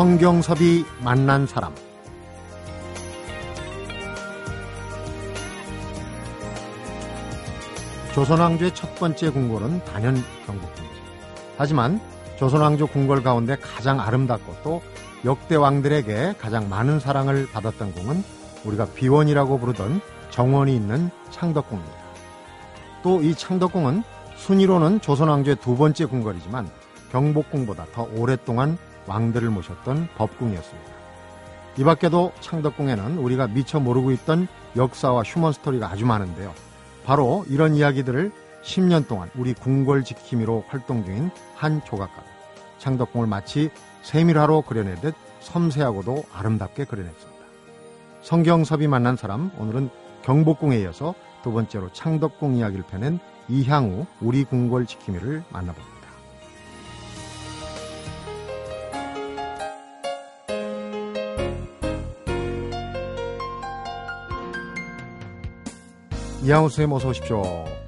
성경섭이 0.00 0.86
만난 1.04 1.46
사람 1.46 1.74
조선왕조의 8.14 8.74
첫 8.74 8.94
번째 8.94 9.28
궁궐은 9.28 9.84
단연 9.84 10.16
경복궁이죠. 10.46 10.94
하지만 11.58 12.00
조선왕조 12.38 12.86
궁궐 12.86 13.22
가운데 13.22 13.56
가장 13.56 14.00
아름답고 14.00 14.56
또 14.64 14.80
역대 15.26 15.56
왕들에게 15.56 16.36
가장 16.40 16.70
많은 16.70 16.98
사랑을 16.98 17.46
받았던 17.52 17.92
궁은 17.92 18.24
우리가 18.64 18.86
비원이라고 18.94 19.58
부르던 19.58 20.00
정원이 20.30 20.74
있는 20.74 21.10
창덕궁입니다. 21.30 21.98
또 23.02 23.20
이 23.20 23.34
창덕궁은 23.34 24.02
순위로는 24.36 25.02
조선왕조의 25.02 25.56
두 25.56 25.76
번째 25.76 26.06
궁궐이지만 26.06 26.70
경복궁보다 27.12 27.84
더 27.92 28.08
오랫동안 28.16 28.78
왕들을 29.06 29.48
모셨던 29.50 30.08
법궁이었습니다. 30.16 30.90
이 31.78 31.84
밖에도 31.84 32.32
창덕궁에는 32.40 33.18
우리가 33.18 33.46
미처 33.46 33.80
모르고 33.80 34.10
있던 34.12 34.48
역사와 34.76 35.22
휴먼 35.22 35.52
스토리가 35.52 35.88
아주 35.88 36.04
많은데요. 36.06 36.52
바로 37.04 37.44
이런 37.48 37.74
이야기들을 37.74 38.32
10년 38.62 39.08
동안 39.08 39.30
우리 39.34 39.54
궁궐 39.54 40.04
지킴이로 40.04 40.64
활동 40.68 41.04
중인 41.04 41.30
한 41.54 41.82
조각가 41.84 42.22
창덕궁을 42.78 43.26
마치 43.26 43.70
세밀화로 44.02 44.62
그려내듯 44.62 45.14
섬세하고도 45.40 46.24
아름답게 46.32 46.84
그려냈습니다. 46.84 47.40
성경섭이 48.22 48.86
만난 48.86 49.16
사람 49.16 49.50
오늘은 49.58 49.90
경복궁에 50.22 50.78
이어서 50.80 51.14
두 51.42 51.52
번째로 51.52 51.90
창덕궁 51.92 52.56
이야기를 52.56 52.84
펴낸 52.84 53.18
이향우 53.48 54.06
우리 54.20 54.44
궁궐 54.44 54.86
지킴이를 54.86 55.42
만나봅니다. 55.50 55.99
이양우 66.42 66.70
선생님 66.70 66.92
어서 66.94 67.10
오십시오. 67.10 67.42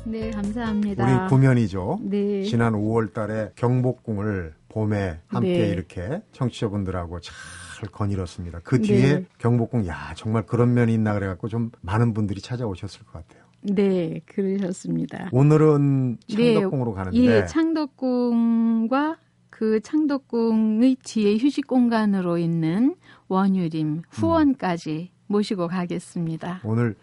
네, 0.04 0.30
감사합니다. 0.30 1.04
우리 1.04 1.28
구면이죠. 1.28 2.00
네. 2.02 2.42
지난 2.42 2.74
5월 2.74 3.14
달에 3.14 3.50
경복궁을 3.56 4.52
봄에 4.68 5.20
함께 5.28 5.58
네. 5.58 5.68
이렇게 5.68 6.20
청취자분들하고 6.32 7.20
잘 7.20 7.88
거닐었습니다. 7.90 8.60
그 8.62 8.80
뒤에 8.82 9.20
네. 9.20 9.24
경복궁 9.38 9.86
야 9.86 10.12
정말 10.16 10.44
그런 10.44 10.74
면이 10.74 10.92
있나 10.92 11.14
그래갖고 11.14 11.48
좀 11.48 11.70
많은 11.80 12.12
분들이 12.12 12.42
찾아오셨을 12.42 13.04
것 13.06 13.12
같아요. 13.12 13.42
네, 13.62 14.20
그러셨습니다. 14.26 15.30
오늘은 15.32 16.18
네, 16.28 16.54
창덕궁으로 16.54 16.92
가는데 16.92 17.18
예, 17.18 17.46
창덕궁과 17.46 19.16
그 19.48 19.80
창덕궁의 19.80 20.96
뒤에 21.02 21.38
휴식 21.38 21.66
공간으로 21.66 22.36
있는 22.36 22.96
원유림 23.28 24.02
후원까지 24.10 25.10
모시고 25.28 25.68
가겠습니다. 25.68 26.60
오늘 26.64 26.96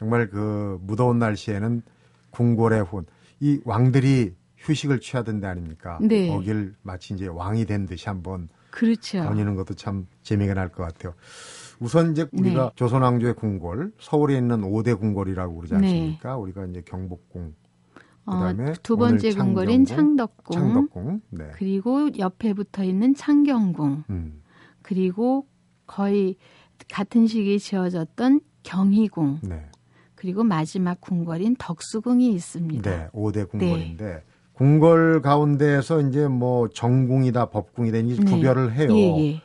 정말 0.00 0.30
그 0.30 0.78
무더운 0.82 1.18
날씨에는 1.18 1.82
궁궐의 2.30 2.84
혼, 2.84 3.04
이 3.38 3.60
왕들이 3.66 4.34
휴식을 4.56 5.00
취하던 5.00 5.40
데 5.40 5.46
아닙니까? 5.46 5.98
네. 6.00 6.26
거길 6.26 6.74
마치 6.82 7.12
이제 7.12 7.26
왕이 7.26 7.66
된 7.66 7.84
듯이 7.84 8.08
한번 8.08 8.48
그렇죠. 8.70 9.22
거니는 9.22 9.56
것도 9.56 9.74
참 9.74 10.06
재미가 10.22 10.54
날 10.54 10.70
것 10.70 10.84
같아요. 10.84 11.14
우선 11.80 12.12
이제 12.12 12.26
우리가 12.32 12.64
네. 12.68 12.70
조선왕조의 12.76 13.34
궁궐, 13.34 13.92
서울에 14.00 14.38
있는 14.38 14.62
5대 14.62 14.98
궁궐이라고 14.98 15.54
그러지 15.56 15.74
네. 15.74 15.78
않습니까? 15.80 16.36
우리가 16.38 16.64
이제 16.64 16.80
경복궁, 16.86 17.54
어, 18.24 18.30
그다음에 18.32 18.72
두 18.82 18.96
번째 18.96 19.34
궁궐인 19.34 19.84
창덕궁, 19.84 20.54
창덕궁, 20.56 21.20
네. 21.30 21.50
그리고 21.52 22.08
옆에 22.18 22.54
붙어 22.54 22.84
있는 22.84 23.14
창경궁, 23.14 24.04
음, 24.08 24.42
그리고 24.80 25.46
거의 25.86 26.36
같은 26.88 27.26
시기에 27.26 27.58
지어졌던 27.58 28.40
경희궁, 28.62 29.40
네. 29.42 29.69
그리고 30.20 30.44
마지막 30.44 31.00
궁궐인 31.00 31.56
덕수궁이 31.56 32.30
있습니다. 32.34 32.90
네, 32.90 33.08
5대 33.14 33.48
궁궐인데 33.48 34.22
궁궐 34.52 35.22
가운데에서 35.22 36.02
이제 36.02 36.28
뭐 36.28 36.68
정궁이다, 36.68 37.46
법궁이다 37.46 37.98
이제 37.98 38.22
네. 38.22 38.30
구별을 38.30 38.74
해요. 38.74 38.94
예, 38.94 39.18
예. 39.18 39.42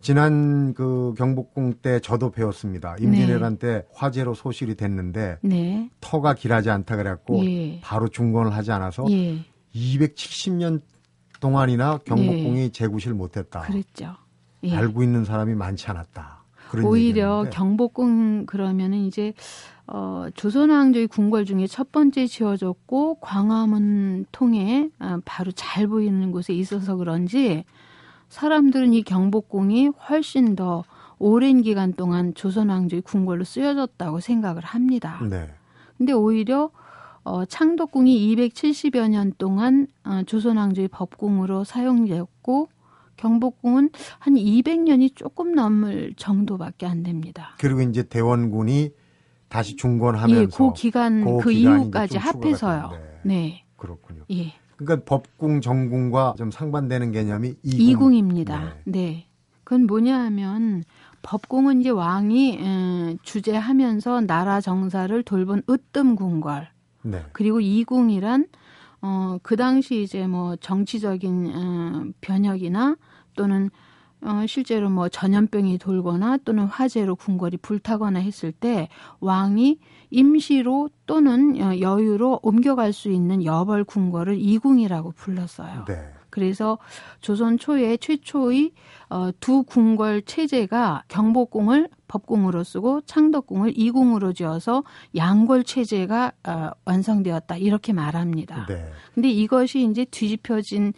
지난 0.00 0.74
그 0.74 1.12
경복궁 1.18 1.74
때 1.82 1.98
저도 1.98 2.30
배웠습니다. 2.30 2.94
임진왜란 3.00 3.56
때 3.56 3.84
화재로 3.92 4.34
소실이 4.34 4.76
됐는데 4.76 5.38
네. 5.42 5.90
터가 6.00 6.34
길하지 6.34 6.70
않다 6.70 6.94
그래갖고 6.94 7.44
예. 7.44 7.80
바로 7.80 8.06
중건을 8.06 8.54
하지 8.54 8.70
않아서 8.70 9.04
예. 9.10 9.44
270년 9.74 10.82
동안이나 11.40 11.98
경복궁이 11.98 12.70
재구실 12.70 13.12
못했다. 13.14 13.62
그랬죠. 13.62 14.14
예. 14.62 14.76
알고 14.76 15.02
있는 15.02 15.24
사람이 15.24 15.56
많지 15.56 15.88
않았다. 15.88 16.44
오히려 16.84 17.08
얘기였는데. 17.08 17.50
경복궁 17.50 18.46
그러면은 18.46 18.98
이제 18.98 19.34
어 19.86 20.26
조선왕조의 20.34 21.08
궁궐 21.08 21.44
중에 21.44 21.66
첫 21.66 21.90
번째 21.92 22.26
지어졌고 22.26 23.16
광화문 23.16 24.26
통해 24.32 24.90
아, 24.98 25.20
바로 25.24 25.50
잘 25.52 25.86
보이는 25.86 26.30
곳에 26.30 26.54
있어서 26.54 26.96
그런지 26.96 27.64
사람들은 28.28 28.94
이 28.94 29.02
경복궁이 29.02 29.88
훨씬 30.08 30.56
더 30.56 30.84
오랜 31.18 31.62
기간 31.62 31.92
동안 31.92 32.34
조선왕조의 32.34 33.02
궁궐로 33.02 33.44
쓰여졌다고 33.44 34.20
생각을 34.20 34.62
합니다. 34.64 35.20
네. 35.28 35.50
근데 35.98 36.12
오히려 36.12 36.70
어, 37.24 37.44
창덕궁이 37.44 38.34
270여 38.34 39.08
년 39.08 39.32
동안 39.38 39.86
어, 40.04 40.22
조선왕조의 40.26 40.88
법궁으로 40.88 41.64
사용되었고 41.64 42.68
경복궁은 43.16 43.90
한 44.18 44.34
200년이 44.34 45.14
조금 45.14 45.54
넘을 45.54 46.14
정도밖에 46.16 46.86
안 46.86 47.02
됩니다. 47.04 47.54
그리고 47.60 47.82
이제 47.82 48.02
대원군이 48.02 48.90
다시 49.52 49.76
중건하면서 49.76 50.40
예, 50.40 50.46
그 50.46 50.72
기간 50.72 51.24
그 51.24 51.38
그 51.38 51.52
이후까지 51.52 52.16
합해서요. 52.16 52.92
네, 53.22 53.64
그렇군요. 53.76 54.24
예, 54.30 54.54
그러니까 54.76 55.04
법궁 55.04 55.60
정궁과 55.60 56.34
좀 56.38 56.50
상반되는 56.50 57.12
개념이 57.12 57.56
이궁. 57.62 57.80
이궁입니다. 57.80 58.76
네. 58.84 59.26
그건 59.64 59.86
뭐냐 59.86 60.18
하면 60.24 60.84
법궁은 61.22 61.80
이제 61.82 61.90
왕이 61.90 62.58
에, 62.60 63.16
주재하면서 63.22 64.22
나라 64.22 64.60
정사를 64.60 65.22
돌본 65.22 65.62
으뜸 65.68 66.16
궁궐. 66.16 66.68
네. 67.02 67.22
그리고 67.32 67.60
이궁이란 67.60 68.46
어, 69.02 69.36
그 69.42 69.56
당시 69.56 70.02
이제 70.02 70.26
뭐 70.26 70.56
정치적인 70.56 71.52
어, 71.54 72.04
변혁이나 72.20 72.96
또는 73.36 73.70
어, 74.24 74.46
실제로 74.46 74.88
뭐 74.88 75.08
전염병이 75.08 75.78
돌거나 75.78 76.38
또는 76.44 76.64
화재로 76.64 77.16
궁궐이 77.16 77.58
불타거나 77.60 78.20
했을 78.20 78.52
때 78.52 78.88
왕이 79.20 79.78
임시로 80.10 80.90
또는 81.06 81.60
어, 81.60 81.80
여유로 81.80 82.40
옮겨갈 82.42 82.92
수 82.92 83.10
있는 83.10 83.44
여벌 83.44 83.84
궁궐을 83.84 84.38
이궁이라고 84.38 85.12
불렀어요. 85.12 85.84
네. 85.86 85.94
그래서 86.32 86.78
조선 87.20 87.58
초에 87.58 87.98
최초의 87.98 88.72
어, 89.10 89.30
두 89.38 89.64
궁궐 89.64 90.22
체제가 90.22 91.04
경복궁을 91.08 91.90
법궁으로 92.08 92.64
쓰고 92.64 93.02
창덕궁을 93.02 93.74
이궁으로 93.76 94.32
지어서 94.32 94.82
양궐 95.14 95.64
체제가 95.64 96.32
어, 96.48 96.70
완성되었다 96.86 97.56
이렇게 97.56 97.92
말합니다. 97.92 98.64
네. 98.66 98.90
근데 99.14 99.28
이것이 99.28 99.84
이제 99.84 100.06
뒤집혀진 100.06 100.94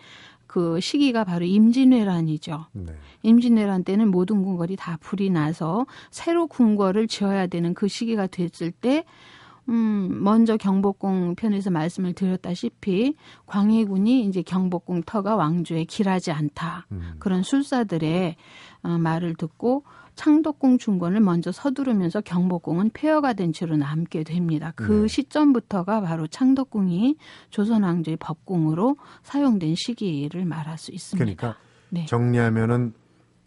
그 0.54 0.78
시기가 0.78 1.25
바로 1.25 1.44
임진왜란이죠. 1.44 2.66
네. 2.75 2.92
임진왜란 3.25 3.82
때는 3.82 4.09
모든 4.12 4.45
궁궐이 4.45 4.77
다 4.77 4.97
불이 5.01 5.30
나서 5.30 5.84
새로 6.12 6.47
궁궐을 6.47 7.09
지어야 7.09 7.48
되는 7.48 7.74
그 7.74 7.89
시기가 7.89 8.28
됐을 8.28 8.71
때 8.71 9.04
음, 9.68 10.22
먼저 10.22 10.56
경복궁 10.56 11.34
편에서 11.34 11.71
말씀을 11.71 12.12
드렸다시피 12.12 13.16
광해군이 13.47 14.27
이제 14.27 14.42
경복궁 14.42 15.03
터가 15.04 15.34
왕조에 15.34 15.86
길하지 15.86 16.30
않다. 16.30 16.86
음. 16.92 17.15
그런 17.18 17.42
술사들의 17.42 18.36
어, 18.84 18.98
말을 18.98 19.34
듣고 19.34 19.83
창덕궁 20.15 20.78
중건을 20.78 21.21
먼저 21.21 21.53
서두르면서 21.53 22.21
경복궁은 22.21 22.91
폐허가 22.95 23.33
된 23.33 23.53
채로 23.53 23.77
남게 23.77 24.25
됩니다. 24.25 24.72
그 24.77 25.03
네. 25.03 25.09
시점부터가 25.09 26.01
바로 26.01 26.27
창덕궁이 26.27 27.16
조선왕조의 27.51 28.19
법궁으로 28.19 28.97
사용된 29.22 29.75
시기를 29.77 30.45
말할 30.45 30.78
수 30.78 30.93
있습니다. 30.93 31.25
그러니까 31.25 31.59
네. 31.91 32.07
정리하면은 32.07 32.95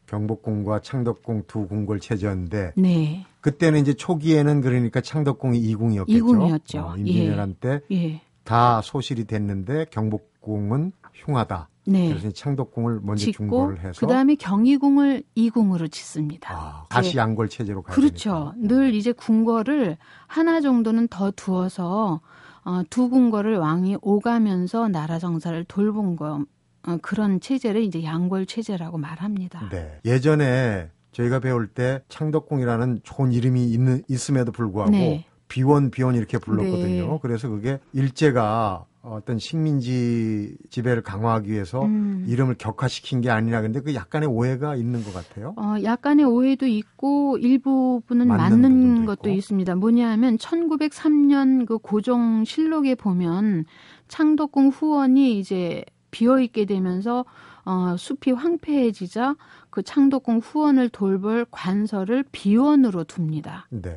경복궁과 0.07 0.81
창덕궁 0.81 1.43
두 1.47 1.67
궁궐 1.67 1.99
체제였는데 1.99 2.73
네. 2.77 3.25
그때는 3.41 3.79
이제 3.79 3.93
초기에는 3.93 4.61
그러니까 4.61 5.01
창덕궁이 5.01 5.57
이궁이었겠죠. 5.57 6.17
이궁이었죠. 6.17 6.79
어, 6.79 6.95
임진왜란 6.97 7.55
때 7.59 7.81
예. 7.91 8.21
다 8.43 8.81
소실이 8.81 9.25
됐는데 9.25 9.85
경복궁은 9.91 10.93
흉하다. 11.13 11.69
네. 11.87 12.09
그래서 12.09 12.31
창덕궁을 12.31 12.99
먼저 13.01 13.25
짓고 13.25 13.37
중고를 13.37 13.79
해서 13.79 13.99
그다음에 13.99 14.35
경희궁을 14.35 15.23
이궁으로 15.35 15.87
짓습니다. 15.87 16.53
아, 16.53 16.85
다시 16.89 17.13
네. 17.13 17.19
양궐 17.19 17.47
체제로 17.49 17.81
가야 17.81 17.95
그렇죠. 17.95 18.53
되니까. 18.55 18.75
늘 18.75 18.93
이제 18.93 19.13
궁궐을 19.13 19.97
하나 20.27 20.61
정도는 20.61 21.07
더 21.07 21.31
두어서 21.31 22.19
어, 22.65 22.81
두 22.89 23.09
궁궐을 23.09 23.57
왕이 23.57 23.97
오가면서 24.01 24.89
나라 24.89 25.17
정사를 25.17 25.63
돌본 25.65 26.17
거 26.17 26.43
어, 26.85 26.97
그런 27.01 27.39
체제를 27.39 27.81
이제 27.83 28.03
양골 28.03 28.45
체제라고 28.45 28.97
말합니다. 28.97 29.69
네. 29.69 29.99
예전에 30.03 30.89
저희가 31.13 31.39
배울 31.39 31.67
때 31.67 32.01
창덕궁이라는 32.09 32.99
좋은 33.03 33.31
이름이 33.31 33.71
있는 33.71 34.03
있음에도 34.09 34.51
불구하고 34.51 34.91
네. 34.91 35.25
비원 35.47 35.89
비원 35.89 36.15
이렇게 36.15 36.37
불렀거든요. 36.37 37.07
네. 37.07 37.19
그래서 37.21 37.47
그게 37.47 37.79
일제가 37.93 38.85
어떤 39.11 39.39
식민지 39.39 40.57
지배를 40.69 41.01
강화하기 41.01 41.51
위해서 41.51 41.83
음. 41.83 42.25
이름을 42.27 42.55
격화시킨 42.55 43.21
게 43.21 43.29
아니라 43.29 43.61
근데 43.61 43.79
그 43.79 43.95
약간의 43.95 44.27
오해가 44.27 44.75
있는 44.75 45.03
것 45.03 45.13
같아요. 45.13 45.53
어, 45.57 45.75
약간의 45.81 46.25
오해도 46.25 46.67
있고 46.67 47.37
일부분은 47.37 48.27
맞는 48.27 48.61
맞는, 48.61 49.05
것도 49.05 49.29
있고. 49.29 49.37
있습니다. 49.37 49.75
뭐냐하면 49.75 50.37
1903년 50.37 51.65
그 51.65 51.77
고종 51.77 52.45
실록에 52.45 52.95
보면 52.95 53.65
창덕궁 54.07 54.69
후원이 54.69 55.39
이제 55.39 55.83
비어 56.11 56.39
있게 56.39 56.65
되면서 56.65 57.25
어, 57.65 57.95
숲이 57.97 58.31
황폐해지자 58.31 59.35
그 59.69 59.83
창덕궁 59.83 60.39
후원을 60.39 60.89
돌볼 60.89 61.47
관서를 61.51 62.23
비원으로 62.31 63.03
둡니다. 63.03 63.67
네. 63.69 63.95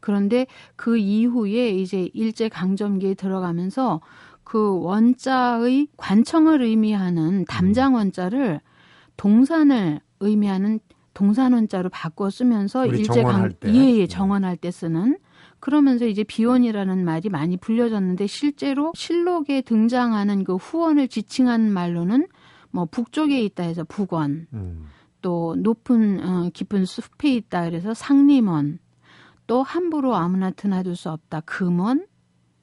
그런데 0.00 0.46
그 0.74 0.98
이후에 0.98 1.70
이제 1.70 2.10
일제 2.12 2.48
강점기에 2.48 3.14
들어가면서 3.14 4.00
그 4.52 4.80
원자의 4.82 5.88
관청을 5.96 6.60
의미하는 6.60 7.46
담장 7.46 7.94
원자를 7.94 8.60
동산을 9.16 10.00
의미하는 10.20 10.78
동산 11.14 11.54
원자로 11.54 11.88
바꿔 11.88 12.28
쓰면서 12.28 12.86
일제 12.86 13.22
강 13.22 13.50
때. 13.54 13.72
예예 13.72 13.98
네. 14.00 14.06
정원할 14.06 14.58
때 14.58 14.70
쓰는 14.70 15.16
그러면서 15.58 16.04
이제 16.04 16.22
비원이라는 16.22 17.02
말이 17.02 17.30
많이 17.30 17.56
불려졌는데 17.56 18.26
실제로 18.26 18.92
실록에 18.94 19.62
등장하는 19.62 20.44
그 20.44 20.56
후원을 20.56 21.08
지칭하는 21.08 21.72
말로는 21.72 22.26
뭐 22.72 22.84
북쪽에 22.84 23.40
있다 23.40 23.62
해서 23.62 23.84
북원 23.84 24.48
음. 24.52 24.86
또 25.22 25.56
높은 25.56 26.20
어, 26.22 26.50
깊은 26.52 26.84
숲에 26.84 27.32
있다 27.36 27.64
그래서 27.70 27.94
상림원 27.94 28.80
또 29.46 29.62
함부로 29.62 30.14
아무나 30.14 30.50
드나들 30.50 30.94
수 30.94 31.08
없다 31.08 31.40
금원 31.40 32.04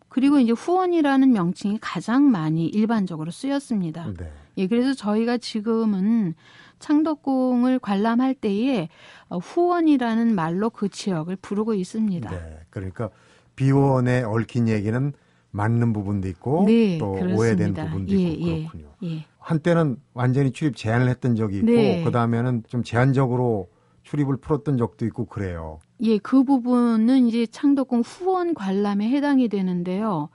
그리고 0.09 0.39
이제 0.39 0.51
후원이라는 0.51 1.31
명칭이 1.31 1.77
가장 1.79 2.29
많이 2.29 2.65
일반적으로 2.65 3.31
쓰였습니다. 3.31 4.11
네. 4.17 4.31
예, 4.57 4.67
그래서 4.67 4.93
저희가 4.93 5.37
지금은 5.37 6.33
창덕궁을 6.79 7.79
관람할 7.79 8.33
때에 8.33 8.89
어, 9.29 9.37
후원이라는 9.37 10.33
말로 10.33 10.69
그 10.69 10.89
지역을 10.89 11.37
부르고 11.37 11.73
있습니다. 11.73 12.29
네. 12.29 12.59
그러니까 12.69 13.09
비원에 13.55 14.23
얽힌 14.23 14.67
얘기는 14.67 15.13
맞는 15.51 15.93
부분도 15.93 16.27
있고 16.29 16.65
네, 16.65 16.97
또 16.97 17.13
그렇습니다. 17.13 17.39
오해된 17.39 17.73
부분도 17.73 18.13
예, 18.13 18.17
있고 18.17 18.47
예. 18.47 18.57
그렇군요. 18.59 18.87
예. 19.03 19.25
한때는 19.39 19.97
완전히 20.13 20.51
출입 20.51 20.75
제한을 20.75 21.09
했던 21.09 21.35
적이 21.35 21.57
있고 21.57 21.67
네. 21.67 22.03
그 22.03 22.11
다음에는 22.11 22.63
좀 22.67 22.83
제한적으로 22.83 23.69
출입을 24.09 24.37
풀었던 24.37 24.77
적도 24.77 25.05
있고 25.05 25.25
그래요. 25.25 25.79
예, 26.01 26.17
그 26.17 26.43
부분은 26.43 27.27
이제 27.27 27.45
창덕궁 27.45 28.01
후원 28.01 28.53
관람에 28.55 29.07
해당이 29.09 29.49
되는데요. 29.49 30.29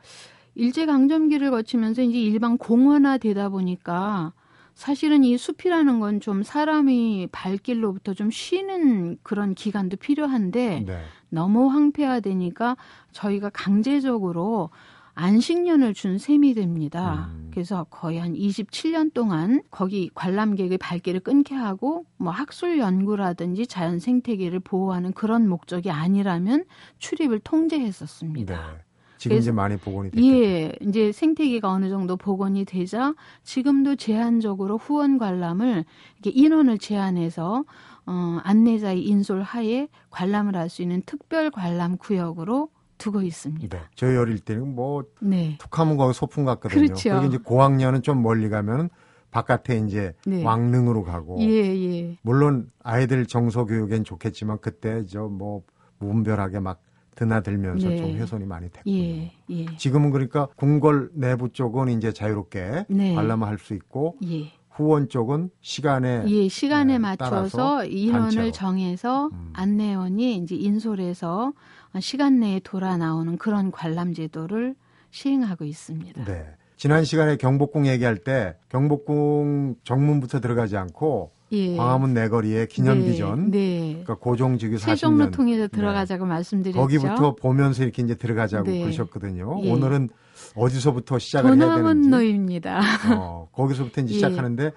일제 0.54 0.86
강점기를 0.86 1.50
거치면서 1.50 2.02
이제 2.02 2.18
일반 2.20 2.56
공원화 2.56 3.18
되다 3.18 3.48
보니까 3.48 4.32
사실은 4.74 5.24
이 5.24 5.36
숲이라는 5.36 5.98
건 6.00 6.20
좀 6.20 6.42
사람이 6.44 7.28
발길로부터 7.32 8.14
좀 8.14 8.30
쉬는 8.30 9.18
그런 9.24 9.54
기간도 9.54 9.96
필요한데 9.96 10.84
네. 10.86 11.00
너무 11.28 11.68
황폐화되니까 11.68 12.76
저희가 13.10 13.50
강제적으로 13.50 14.70
안식년을 15.14 15.94
준 15.94 16.18
셈이 16.18 16.54
됩니다. 16.54 17.30
음. 17.34 17.50
그래서 17.52 17.84
거의 17.88 18.18
한 18.18 18.34
27년 18.34 19.14
동안 19.14 19.62
거기 19.70 20.10
관람객의 20.14 20.78
발길을 20.78 21.20
끊게 21.20 21.54
하고 21.54 22.04
뭐 22.16 22.32
학술 22.32 22.78
연구라든지 22.78 23.66
자연 23.66 23.98
생태계를 24.00 24.60
보호하는 24.60 25.12
그런 25.12 25.48
목적이 25.48 25.90
아니라면 25.90 26.64
출입을 26.98 27.38
통제했었습니다. 27.40 28.54
네. 28.56 28.84
지금 29.16 29.36
이제 29.38 29.52
많이 29.52 29.76
복원이 29.76 30.10
됐죠. 30.10 30.26
예, 30.26 30.72
이제 30.82 31.12
생태계가 31.12 31.70
어느 31.70 31.88
정도 31.88 32.16
복원이 32.16 32.64
되자 32.64 33.14
지금도 33.44 33.96
제한적으로 33.96 34.76
후원 34.76 35.16
관람을 35.18 35.84
이렇게 36.18 36.30
인원을 36.30 36.78
제한해서 36.78 37.64
어, 38.06 38.38
안내자의 38.42 39.02
인솔 39.02 39.42
하에 39.42 39.88
관람을 40.10 40.56
할 40.56 40.68
수 40.68 40.82
있는 40.82 41.02
특별 41.06 41.50
관람 41.50 41.96
구역으로 41.96 42.68
두고 42.98 43.22
있습니다. 43.22 43.76
네. 43.78 43.84
저희 43.94 44.16
어릴 44.16 44.38
때는 44.38 44.74
뭐 44.74 45.04
네. 45.20 45.56
툭하면 45.58 45.96
거기 45.96 46.14
소풍 46.14 46.44
갔거든요. 46.44 46.80
그렇죠. 46.86 47.10
거기 47.10 47.26
이제 47.28 47.38
고학년은 47.38 48.02
좀 48.02 48.22
멀리 48.22 48.48
가면 48.48 48.90
바깥에 49.30 49.78
이제 49.78 50.14
네. 50.26 50.44
왕릉으로 50.44 51.02
가고 51.02 51.38
예, 51.40 51.46
예. 51.48 52.16
물론 52.22 52.70
아이들 52.82 53.26
정서 53.26 53.64
교육엔 53.64 54.04
좋겠지만 54.04 54.58
그때 54.60 55.04
저 55.06 55.28
뭐 55.28 55.62
무분별하게 55.98 56.60
막 56.60 56.80
드나들면서 57.16 57.88
네. 57.88 57.96
좀 57.96 58.10
훼손이 58.16 58.44
많이 58.44 58.68
됐군요. 58.70 58.94
예, 58.96 59.32
예. 59.50 59.66
지금은 59.76 60.10
그러니까 60.10 60.48
궁궐 60.56 61.10
내부 61.14 61.48
쪽은 61.52 61.88
이제 61.88 62.12
자유롭게 62.12 62.86
네. 62.88 63.14
관람할 63.14 63.58
수 63.58 63.74
있고 63.74 64.16
예. 64.24 64.52
후원 64.70 65.08
쪽은 65.08 65.50
시간에 65.60 66.24
예, 66.26 66.48
시간에 66.48 66.94
네, 66.94 66.98
맞춰서 66.98 67.84
인원을. 67.84 68.50
정해서 68.50 69.28
음. 69.32 69.50
안내원이 69.52 70.36
이제 70.38 70.56
인솔해서 70.56 71.52
시간 72.00 72.40
내에 72.40 72.60
돌아 72.60 72.96
나오는 72.96 73.36
그런 73.38 73.70
관람 73.70 74.14
제도를 74.14 74.74
시행하고 75.10 75.64
있습니다. 75.64 76.24
네. 76.24 76.46
지난 76.76 77.04
시간에 77.04 77.36
경복궁 77.36 77.86
얘기할 77.86 78.18
때 78.18 78.56
경복궁 78.68 79.76
정문부터 79.84 80.40
들어가지 80.40 80.76
않고 80.76 81.30
예. 81.52 81.76
광화문 81.76 82.14
내거리에 82.14 82.66
기념비전 82.66 83.50
네. 83.50 83.58
네. 83.58 83.88
그러니까 83.92 84.14
고종직위 84.16 84.76
40년 84.76 84.80
세종로 84.80 85.30
통해서 85.30 85.68
들어가자고 85.68 86.26
말씀드렸죠. 86.26 86.78
거기부터 86.78 87.36
보면서 87.36 87.84
이렇게 87.84 88.02
이제 88.02 88.16
들어가자고 88.16 88.70
네. 88.70 88.80
그러셨거든요. 88.80 89.60
예. 89.62 89.70
오늘은 89.70 90.08
어디서부터 90.56 91.18
시작을 91.18 91.50
해야 91.50 91.56
되는지 91.56 91.72
도남원로입니다. 91.72 92.80
어, 93.16 93.48
거기서부터 93.52 94.00
이제 94.02 94.10
예. 94.14 94.16
시작하는데 94.16 94.72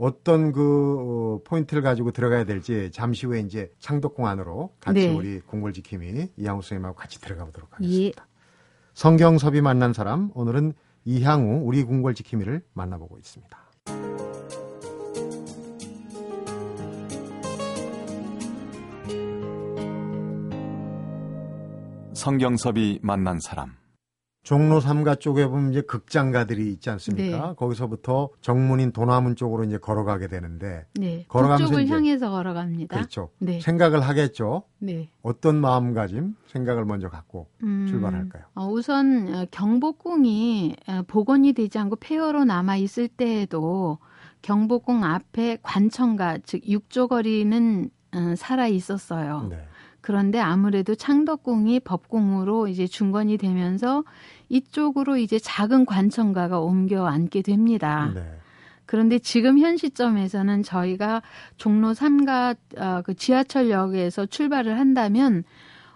어떤 0.00 0.50
그 0.50 0.96
어, 0.98 1.40
포인트를 1.44 1.82
가지고 1.82 2.10
들어가야 2.10 2.44
될지 2.44 2.90
잠시 2.90 3.26
후에 3.26 3.40
이제 3.40 3.70
창덕궁 3.80 4.26
안으로 4.26 4.74
같이 4.80 5.06
네. 5.06 5.14
우리 5.14 5.40
궁궐 5.40 5.74
지킴이 5.74 6.28
이향우 6.38 6.62
선생님하고 6.62 6.96
같이 6.96 7.20
들어가 7.20 7.44
보도록 7.44 7.68
예. 7.72 7.84
하겠습니다. 7.84 8.26
성경섭이 8.94 9.60
만난 9.60 9.92
사람 9.92 10.30
오늘은 10.34 10.72
이향우 11.04 11.66
우리 11.66 11.84
궁궐 11.84 12.14
지킴이를 12.14 12.62
만나보고 12.72 13.18
있습니다. 13.18 13.58
성경섭이 22.14 23.00
만난 23.02 23.38
사람. 23.38 23.79
종로 24.50 24.80
3가 24.80 25.20
쪽에 25.20 25.46
보면 25.46 25.70
이제 25.70 25.80
극장가들이 25.80 26.72
있지 26.72 26.90
않습니까? 26.90 27.48
네. 27.50 27.54
거기서부터 27.54 28.30
정문인 28.40 28.90
도남문 28.90 29.36
쪽으로 29.36 29.62
이제 29.62 29.78
걸어가게 29.78 30.26
되는데 30.26 30.86
네. 30.94 31.24
걸어가면서 31.28 31.66
북쪽을 31.66 31.84
이제- 31.84 31.94
향해서 31.94 32.30
걸어갑니다. 32.30 32.96
그렇죠. 32.96 33.30
네. 33.38 33.60
생각을 33.60 34.00
하겠죠. 34.00 34.64
네. 34.80 35.08
어떤 35.22 35.54
마음가짐, 35.60 36.34
생각을 36.48 36.84
먼저 36.84 37.08
갖고 37.08 37.46
음, 37.62 37.86
출발할까요? 37.88 38.42
어, 38.56 38.66
우선 38.66 39.32
어, 39.32 39.46
경복궁이 39.52 40.74
어, 40.88 41.02
복원이 41.06 41.52
되지 41.52 41.78
않고 41.78 41.94
폐허로 42.00 42.42
남아 42.42 42.74
있을 42.78 43.06
때에도 43.06 43.98
경복궁 44.42 45.04
앞에 45.04 45.58
관청가 45.62 46.38
즉 46.44 46.68
육조거리는 46.68 47.88
어, 48.16 48.34
살아 48.36 48.66
있었어요. 48.66 49.46
네. 49.48 49.64
그런데 50.00 50.38
아무래도 50.38 50.94
창덕궁이 50.94 51.80
법궁으로 51.80 52.68
이제 52.68 52.86
중건이 52.86 53.36
되면서 53.36 54.02
이쪽으로 54.50 55.16
이제 55.16 55.38
작은 55.38 55.86
관청가가 55.86 56.60
옮겨 56.60 57.06
앉게 57.06 57.40
됩니다. 57.42 58.12
네. 58.14 58.22
그런데 58.84 59.20
지금 59.20 59.58
현 59.58 59.76
시점에서는 59.76 60.64
저희가 60.64 61.22
종로 61.56 61.92
3가 61.92 62.56
어, 62.76 63.02
그 63.02 63.14
지하철역에서 63.14 64.26
출발을 64.26 64.78
한다면 64.78 65.44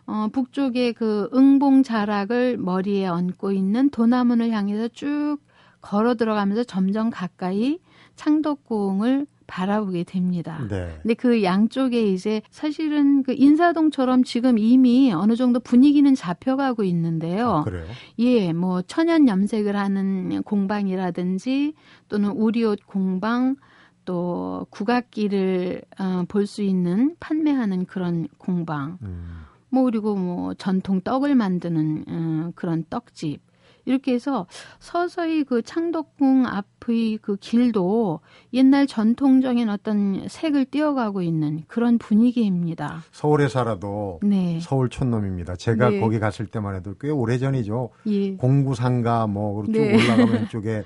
어, 0.06 0.28
북쪽의 0.32 0.92
그 0.92 1.28
응봉 1.34 1.82
자락을 1.82 2.56
머리에 2.56 3.08
얹고 3.08 3.52
있는 3.52 3.90
도남문을 3.90 4.50
향해서 4.50 4.88
쭉 4.88 5.38
걸어 5.80 6.14
들어가면서 6.14 6.62
점점 6.64 7.10
가까이 7.10 7.80
창덕궁을 8.14 9.26
바라보게 9.46 10.04
됩니다. 10.04 10.58
네. 10.68 10.98
근데 11.02 11.14
그 11.14 11.42
양쪽에 11.42 12.02
이제 12.02 12.42
사실은 12.50 13.22
그 13.22 13.34
인사동처럼 13.36 14.24
지금 14.24 14.58
이미 14.58 15.12
어느 15.12 15.36
정도 15.36 15.60
분위기는 15.60 16.14
잡혀가고 16.14 16.82
있는데요. 16.84 17.50
아, 17.50 17.64
그래요? 17.64 17.84
예, 18.18 18.52
뭐 18.52 18.82
천연 18.82 19.28
염색을 19.28 19.76
하는 19.76 20.42
공방이라든지 20.42 21.74
또는 22.08 22.30
우리옷 22.30 22.86
공방 22.86 23.56
또 24.04 24.66
국악기를 24.70 25.82
어, 25.98 26.24
볼 26.28 26.46
수 26.46 26.62
있는 26.62 27.16
판매하는 27.20 27.86
그런 27.86 28.28
공방 28.38 28.98
음. 29.02 29.44
뭐 29.70 29.84
그리고 29.84 30.14
뭐 30.14 30.54
전통 30.54 31.00
떡을 31.00 31.34
만드는 31.34 32.04
어, 32.06 32.50
그런 32.54 32.84
떡집 32.90 33.40
이렇게 33.84 34.14
해서 34.14 34.46
서서히 34.78 35.44
그 35.44 35.62
창덕궁 35.62 36.46
앞의 36.46 37.18
그 37.22 37.36
길도 37.36 38.20
옛날 38.52 38.86
전통적인 38.86 39.68
어떤 39.68 40.28
색을 40.28 40.66
띄어가고 40.66 41.22
있는 41.22 41.64
그런 41.68 41.98
분위기입니다. 41.98 43.02
서울에 43.12 43.48
살아도 43.48 44.20
네. 44.22 44.58
서울 44.60 44.88
촌놈입니다. 44.88 45.56
제가 45.56 45.90
네. 45.90 46.00
거기 46.00 46.18
갔을 46.18 46.46
때만 46.46 46.76
해도 46.76 46.94
꽤 47.00 47.10
오래전이죠. 47.10 47.90
예. 48.06 48.36
공구상가 48.36 49.26
뭐쭉 49.26 49.72
네. 49.72 49.94
올라가면 49.94 50.48
쪽에 50.50 50.84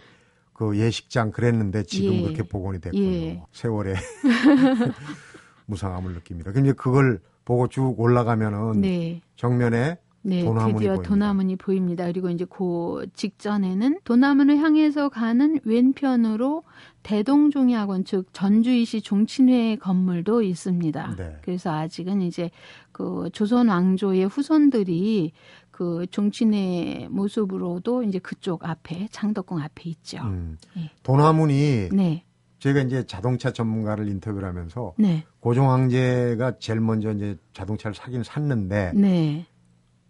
그 0.52 0.76
예식장 0.76 1.30
그랬는데 1.30 1.84
지금 1.84 2.14
예. 2.14 2.22
그렇게 2.22 2.42
복원이 2.42 2.80
됐군요. 2.80 3.02
예. 3.04 3.42
세월의 3.52 3.94
무상함을 5.66 6.14
느낍니다. 6.14 6.50
근데 6.50 6.72
그걸 6.72 7.20
보고 7.44 7.68
쭉 7.68 7.94
올라가면은 7.98 8.80
네. 8.80 9.20
정면에 9.36 9.98
네, 10.28 10.44
도나문이 10.44 10.74
드디어 10.74 10.90
보입니다. 10.92 11.08
도나문이 11.08 11.56
보입니다. 11.56 12.06
그리고 12.06 12.28
이제 12.30 12.44
그 12.48 13.06
직전에는 13.14 14.00
도나문을 14.04 14.58
향해서 14.58 15.08
가는 15.08 15.58
왼편으로 15.64 16.64
대동종이학원 17.02 18.04
즉 18.04 18.28
전주이시 18.32 19.00
종친회 19.00 19.76
건물도 19.76 20.42
있습니다. 20.42 21.14
네. 21.16 21.36
그래서 21.42 21.72
아직은 21.72 22.20
이제 22.20 22.50
그 22.92 23.30
조선 23.32 23.68
왕조의 23.68 24.26
후손들이 24.26 25.32
그 25.70 26.06
종친회 26.10 27.08
모습으로도 27.10 28.02
이제 28.02 28.18
그쪽 28.18 28.68
앞에 28.68 29.08
창덕궁 29.10 29.60
앞에 29.60 29.88
있죠. 29.90 30.18
음, 30.24 30.58
예. 30.76 30.90
도나문이 31.04 31.90
네, 31.92 32.24
제가 32.58 32.80
이제 32.80 33.06
자동차 33.06 33.52
전문가를 33.52 34.08
인터뷰를 34.08 34.48
하면서 34.48 34.92
네, 34.98 35.24
고종 35.40 35.70
황제가 35.70 36.58
제일 36.58 36.80
먼저 36.80 37.12
이제 37.12 37.38
자동차를 37.52 37.94
사긴 37.94 38.22
샀는데 38.22 38.92
네. 38.94 39.46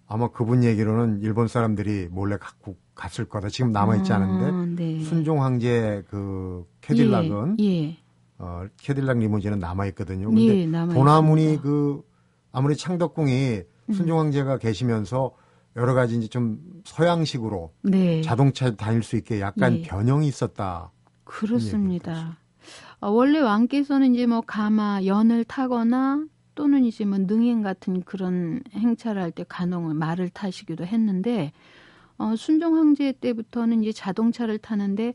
아마 0.09 0.29
그분 0.29 0.65
얘기로는 0.65 1.21
일본 1.23 1.49
사람들이 1.49 2.09
몰래 2.11 2.39
갖고 2.39 2.77
갔을 2.95 3.27
거다. 3.27 3.49
지금 3.51 3.73
남아 3.73 3.97
있지 3.97 4.13
않은데 4.13 4.45
아, 4.47 4.67
네. 4.75 5.01
순종 5.05 5.43
황제 5.43 6.03
그 6.09 6.67
캐딜락은 6.81 7.59
예, 7.61 7.65
예. 7.65 7.97
어, 8.39 8.65
캐딜락 8.81 9.19
리무진은 9.19 9.59
남아 9.59 9.87
있거든요. 9.89 10.29
근데 10.29 10.63
예, 10.63 10.67
남아 10.67 10.95
있습니다. 10.95 11.63
그 11.63 12.03
아무리 12.53 12.75
창덕궁이 12.75 13.63
음. 13.91 13.93
순종 13.93 14.19
황제가 14.19 14.57
계시면서 14.57 15.35
여러 15.77 15.93
가지 15.93 16.17
이제 16.17 16.27
좀 16.27 16.59
서양식으로 16.85 17.73
네. 17.83 18.23
자동차에 18.23 18.77
다닐 18.77 19.03
수 19.03 19.17
있게 19.17 19.41
약간 19.41 19.77
예. 19.77 19.83
변형이 19.83 20.27
있었다. 20.27 20.91
그렇습니다. 21.25 22.39
어, 23.01 23.11
원래 23.11 23.41
왕께서는 23.41 24.15
이제 24.15 24.27
뭐 24.27 24.41
가마, 24.41 25.05
연을 25.05 25.45
타거나 25.45 26.25
또는 26.59 26.85
이제 26.85 27.05
뭐 27.05 27.19
능행 27.19 27.63
같은 27.63 28.03
그런 28.03 28.65
행차를 28.73 29.23
할 29.23 29.31
때 29.31 29.45
간혹은 29.49 29.95
말을 29.95 30.29
타시기도 30.29 30.85
했는데 30.85 31.53
어, 32.17 32.35
순종 32.35 32.77
황제 32.77 33.13
때부터는 33.13 33.85
이제 33.85 33.93
자동차를 33.93 34.59
타는데 34.59 35.15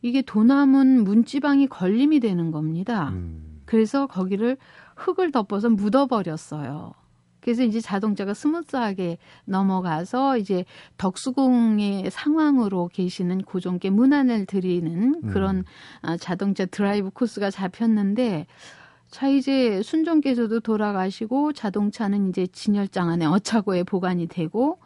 이게 0.00 0.22
드높은 0.22 1.04
문지방이 1.04 1.68
걸림이 1.68 2.18
되는 2.18 2.50
겁니다. 2.50 3.10
음, 3.10 3.60
그래서 3.64 4.08
거기를 4.08 4.56
흙을 4.96 5.30
덮어서 5.30 5.70
묻어버렸어요. 5.70 6.94
그래서 7.38 7.62
이제 7.62 7.80
자동차가 7.80 8.34
smooth하게 8.34 9.18
넘어가서 9.44 10.38
이제 10.38 10.64
덕수궁의 10.98 12.10
상황으로 12.10 12.88
계시는 12.92 13.42
고종께 13.42 13.90
문안을 13.90 14.46
드리는 14.46 15.20
그런 15.30 15.58
음. 15.58 15.64
아, 16.00 16.16
자동차 16.16 16.66
드라이브 16.66 17.10
코스가 17.10 17.50
잡혔는데 17.50 18.46
자 19.12 19.28
이제 19.28 19.82
순종께서도 19.82 20.60
돌아가시고 20.60 21.52
자동차는 21.52 22.30
이제 22.30 22.46
진열장 22.46 23.10
안에 23.10 23.26
어차고에 23.26 23.82
보관이 23.82 24.26
되고 24.26 24.78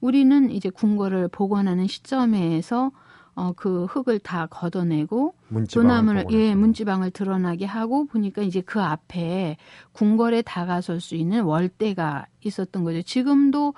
우리는 0.00 0.52
이제 0.52 0.70
궁궐을 0.70 1.26
복원하는 1.26 1.88
시점에서 1.88 2.92
어, 3.34 3.52
그 3.56 3.86
흙을 3.86 4.20
다 4.20 4.46
걷어내고 4.46 5.34
문지방을 5.48 5.88
도나무를 5.88 6.26
예. 6.30 6.54
문지방을 6.54 7.10
드러나게 7.10 7.64
하고 7.64 8.06
보니까 8.06 8.42
이제 8.42 8.60
그 8.60 8.80
앞에 8.80 9.56
궁궐에 9.92 10.42
다가설 10.42 11.00
수 11.00 11.16
있는 11.16 11.42
월대가 11.42 12.26
있었던 12.44 12.84
거죠. 12.84 13.02
지금도 13.02 13.74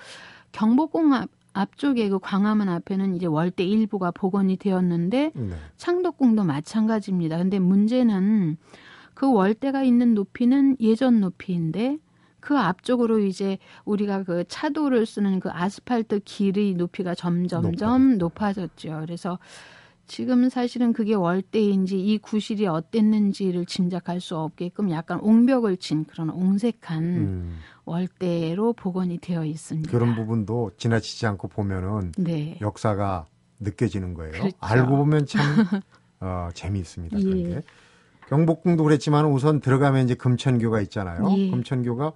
경복궁 0.52 1.14
앞, 1.14 1.30
앞쪽에 1.54 2.10
그 2.10 2.18
광화문 2.18 2.68
앞에는 2.68 3.16
이제 3.16 3.24
월대 3.24 3.64
일부가 3.64 4.10
복원이 4.10 4.58
되었는데 4.58 5.32
네. 5.34 5.50
창덕궁도 5.78 6.44
마찬가지입니다. 6.44 7.38
근데 7.38 7.58
문제는 7.58 8.58
그 9.14 9.32
월대가 9.32 9.82
있는 9.82 10.14
높이는 10.14 10.76
예전 10.80 11.20
높이인데 11.20 11.98
그 12.40 12.58
앞쪽으로 12.58 13.20
이제 13.20 13.58
우리가 13.84 14.24
그 14.24 14.44
차도를 14.46 15.06
쓰는 15.06 15.40
그 15.40 15.48
아스팔트 15.50 16.20
길의 16.24 16.74
높이가 16.74 17.14
점점점 17.14 18.18
높아졌죠. 18.18 19.00
그래서 19.00 19.38
지금 20.06 20.50
사실은 20.50 20.92
그게 20.92 21.14
월대인지 21.14 21.98
이 21.98 22.18
구실이 22.18 22.66
어땠는지를 22.66 23.64
짐작할 23.64 24.20
수 24.20 24.36
없게끔 24.36 24.90
약간 24.90 25.18
옹벽을 25.20 25.78
친 25.78 26.04
그런 26.04 26.28
옹색한 26.28 27.02
음, 27.02 27.58
월대로 27.86 28.74
복원이 28.74 29.18
되어 29.18 29.46
있습니다. 29.46 29.90
그런 29.90 30.14
부분도 30.14 30.72
지나치지 30.76 31.26
않고 31.26 31.48
보면은 31.48 32.12
네. 32.18 32.58
역사가 32.60 33.24
느껴지는 33.60 34.12
거예요. 34.12 34.32
그렇죠. 34.32 34.56
알고 34.60 34.96
보면 34.96 35.24
참 35.24 35.40
어, 36.20 36.50
재미있습니다. 36.52 37.16
그런 37.16 37.38
예. 37.38 37.42
게. 37.44 37.62
경복궁도 38.28 38.82
그랬지만 38.84 39.26
우선 39.26 39.60
들어가면 39.60 40.04
이제 40.04 40.14
금천교가 40.14 40.80
있잖아요. 40.82 41.28
예. 41.36 41.50
금천교가 41.50 42.12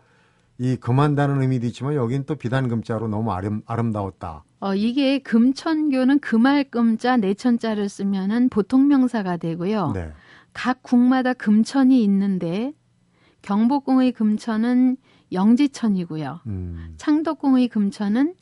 이 0.59 0.77
금한다는 0.77 1.41
의미도 1.41 1.67
있지만 1.67 1.95
여긴 1.95 2.25
또 2.25 2.35
비단 2.35 2.69
금자로 2.69 3.09
너무 3.09 3.33
아름, 3.33 3.63
아름다웠다. 3.67 4.45
어, 4.61 4.75
이게 4.75 5.21
금천교는 5.21 6.19
금알금자 6.19 7.19
내천자를 7.19 7.89
쓰면은 7.89 8.49
보통 8.49 8.89
명사가 8.89 9.37
되고요. 9.37 9.93
네. 9.93 10.13
각 10.53 10.83
궁마다 10.83 11.33
금천이 11.33 12.03
있는데 12.03 12.73
경복궁의 13.43 14.13
금천은 14.13 14.97
영지천이고요. 15.31 16.41
음, 16.47 16.95
창덕궁의 16.97 17.69
금천은 17.69 18.35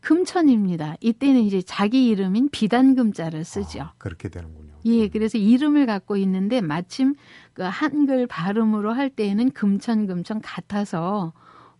금천입니다. 0.00 0.96
이때는 1.00 1.40
이제 1.40 1.62
자기 1.62 2.08
이름인 2.08 2.50
비단금자를 2.50 3.44
쓰죠. 3.44 3.80
아, 3.80 3.92
그렇게 3.96 4.28
되는군요. 4.28 4.63
예, 4.86 5.08
그래서 5.08 5.38
이름을 5.38 5.86
갖고 5.86 6.16
있는데 6.16 6.60
마침 6.60 7.14
그 7.52 7.62
한글 7.62 8.26
발음으로 8.26 8.92
할 8.92 9.10
때에는 9.10 9.50
금천 9.52 10.06
금천 10.06 10.40
같아서 10.40 11.32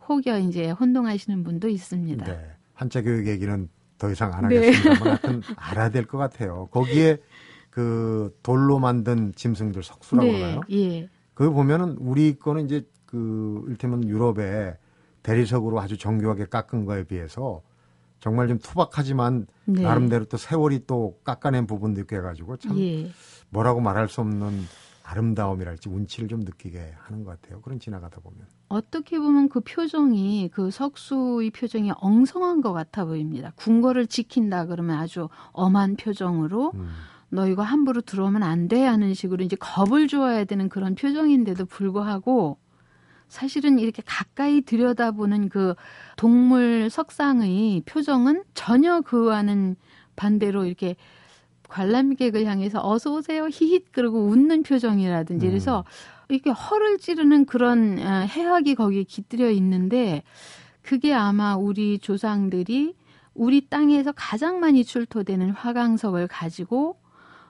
혹여 0.09 0.39
이제 0.41 0.71
혼동하시는 0.71 1.45
분도 1.45 1.69
있습니다. 1.69 2.25
네. 2.25 2.47
한자 2.75 3.03
교육 3.03 3.27
얘기는 3.27 3.69
더 3.99 4.11
이상 4.11 4.33
안 4.35 4.49
네. 4.49 4.57
하겠습니다만 4.57 5.03
하여튼 5.09 5.43
알아야 5.57 5.91
될 5.91 6.07
것 6.07 6.19
같아요. 6.19 6.69
거기에 6.71 7.19
그 7.71 8.37
돌로 8.43 8.79
만든 8.79 9.33
짐승들 9.35 9.83
석수라고 9.83 10.33
하나요? 10.33 10.61
예. 10.73 11.09
그거 11.35 11.51
보면은 11.53 11.97
우리 11.99 12.39
거는 12.39 12.67
이제 12.67 12.87
그 13.07 13.65
일테면 13.69 14.07
유럽의 14.09 14.77
대리석으로 15.23 15.81
아주 15.81 15.97
정교하게 15.97 16.47
깎은 16.47 16.85
거에 16.85 17.05
비해서 17.05 17.63
정말 18.25 18.49
좀 18.49 18.59
투박하지만 18.59 19.47
네. 19.67 19.83
나름대로 19.83 20.25
또 20.25 20.39
세월이 20.39 20.87
또 20.87 21.19
깎아낸 21.25 21.67
부분도 21.67 22.01
있고 22.01 22.17
해가지고 22.17 22.57
참 22.57 22.79
예. 22.79 23.11
뭐라고 23.51 23.83
말할 23.83 24.09
수 24.09 24.23
없는 24.23 24.63
아름다움이랄지 25.03 25.91
운치를 25.91 26.29
좀 26.29 26.41
느끼게 26.41 26.95
하는 27.01 27.23
것 27.23 27.39
같아요. 27.39 27.61
그런 27.61 27.79
지나가다 27.79 28.23
보면. 28.23 28.47
어떻게 28.71 29.19
보면 29.19 29.51
그 29.51 29.61
표정이 29.61 30.49
그 30.55 30.71
석수의 30.71 31.51
표정이 31.51 31.93
엉성한 31.99 32.63
것 32.63 32.73
같아 32.73 33.05
보입니다. 33.05 33.53
궁궐을 33.57 34.07
지킨다 34.07 34.65
그러면 34.65 34.97
아주 34.97 35.29
엄한 35.53 35.97
표정으로 35.97 36.73
음, 36.75 36.89
너 37.29 37.47
이거 37.47 37.61
함부로 37.63 38.01
들어오면 38.01 38.43
안 38.43 38.69
돼 38.69 38.87
하는 38.87 39.13
식으로 39.13 39.45
이제 39.45 39.55
겁을 39.61 40.09
주어야 40.09 40.45
되는 40.45 40.71
그런 40.71 40.95
표정인데도 40.95 41.67
불구하고 41.67 42.57
사실은 43.35 43.81
이렇게 43.81 44.01
가까이 44.07 44.61
들여다보는 44.61 45.49
그 45.49 45.75
동물 46.17 46.89
석상의 46.89 47.83
표정은 47.85 48.45
전혀 48.55 49.01
그와는 49.01 49.75
반대로 50.15 50.65
이렇게 50.65 50.95
관람객을 51.69 52.45
향해서 52.45 52.81
어서 52.89 53.13
오세요 53.13 53.49
히힛 53.49 53.87
그러고 53.91 54.27
웃는 54.27 54.63
표정이라든지 54.63 55.47
음. 55.47 55.51
그래서 55.51 55.85
이렇게 56.29 56.51
허를 56.51 56.99
찌르는 56.99 57.47
그런 57.47 57.99
어, 57.99 58.21
해악이 58.21 58.77
거기에 58.77 59.03
깃들여 59.03 59.51
있는데 59.51 60.23
그게 60.83 61.13
아마 61.13 61.57
우리 61.57 61.99
조상들이 61.99 62.95
우리 63.35 63.67
땅에서 63.69 64.13
가장 64.13 64.61
많이 64.61 64.85
출토되는 64.85 65.51
화강석을 65.51 66.29
가지고 66.29 67.01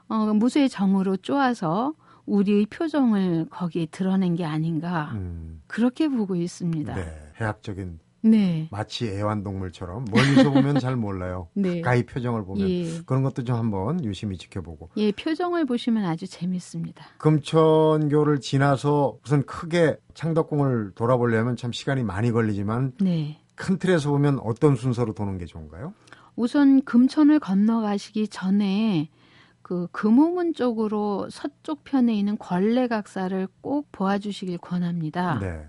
어, 0.09 0.33
무쇠 0.33 0.67
정으로 0.67 1.19
쪼아서 1.19 1.93
우리의 2.27 2.67
표정을 2.67 3.47
거기에 3.51 3.87
드러낸 3.87 4.35
게 4.35 4.45
아닌가 4.45 5.11
음, 5.15 5.63
그렇게 5.67 6.09
보고 6.09 6.35
있습니다. 6.35 6.95
네. 6.95 7.33
해학적인 7.41 7.99
네. 8.23 8.69
마치 8.71 9.07
애완동물처럼 9.07 10.07
멀리서 10.11 10.51
보면 10.51 10.79
잘 10.79 10.97
몰라요. 10.97 11.49
네. 11.55 11.83
가까이 11.83 12.05
표정을 12.07 12.45
보면 12.45 12.69
예. 12.71 13.01
그런 13.05 13.23
것도 13.23 13.45
좀 13.45 13.57
한번 13.57 14.03
유심히 14.03 14.39
지켜보고 14.39 14.91
예, 14.97 15.13
표정을 15.13 15.67
보시면 15.67 16.05
아주 16.07 16.27
재밌습니다. 16.27 17.05
금천교를 17.19 18.41
지나서 18.41 19.19
우선 19.25 19.45
크게 19.45 19.99
창덕궁을 20.15 20.93
돌아보려면 20.95 21.57
참 21.57 21.71
시간이 21.73 22.03
많이 22.03 22.33
걸리지만 22.33 22.93
네. 23.01 23.41
큰 23.57 23.79
틀에서 23.79 24.11
보면 24.11 24.39
어떤 24.41 24.75
순서로 24.75 25.13
도는 25.13 25.37
게 25.37 25.45
좋은가요? 25.45 25.93
우선 26.37 26.83
금천을 26.83 27.39
건너가시기 27.39 28.29
전에 28.29 29.11
그 29.65 29.89
금호문 29.93 30.53
쪽으로 30.53 31.29
서쪽 31.31 31.85
편에 31.85 32.15
있는 32.15 32.37
걸레각사를 32.37 33.49
꼭 33.63 33.89
보아주시길 33.93 34.59
권합니다. 34.59 35.39
네. 35.39 35.67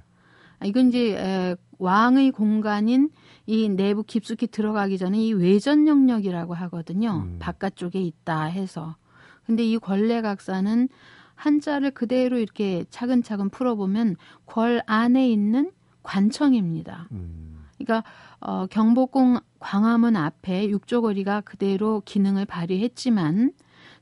아, 0.60 0.66
이건 0.66 0.90
이제 0.90 1.18
에, 1.18 1.56
왕의 1.80 2.32
공간인 2.32 3.10
이 3.46 3.70
내부 3.70 4.04
깊숙이 4.04 4.48
들어가기 4.48 4.98
전에 4.98 5.18
이 5.18 5.32
외전 5.32 5.88
영역이라고 5.88 6.54
하거든요. 6.54 7.24
음. 7.26 7.38
바깥쪽에 7.40 8.02
있다 8.02 8.44
해서. 8.44 8.98
근데 9.46 9.64
이 9.64 9.78
걸레각사는 9.78 10.90
한자를 11.36 11.92
그대로 11.92 12.38
이렇게 12.38 12.84
차근차근 12.90 13.50
풀어보면 13.50 14.18
궐 14.46 14.82
안에 14.88 15.30
있는 15.30 15.72
관청입니다. 16.04 17.08
음. 17.14 17.64
그러니까 17.78 18.04
어, 18.42 18.66
경복궁 18.68 19.40
광화문 19.60 20.18
앞에 20.18 20.68
육조거리가 20.68 21.42
그대로 21.42 22.02
기능을 22.04 22.46
발휘했지만 22.46 23.54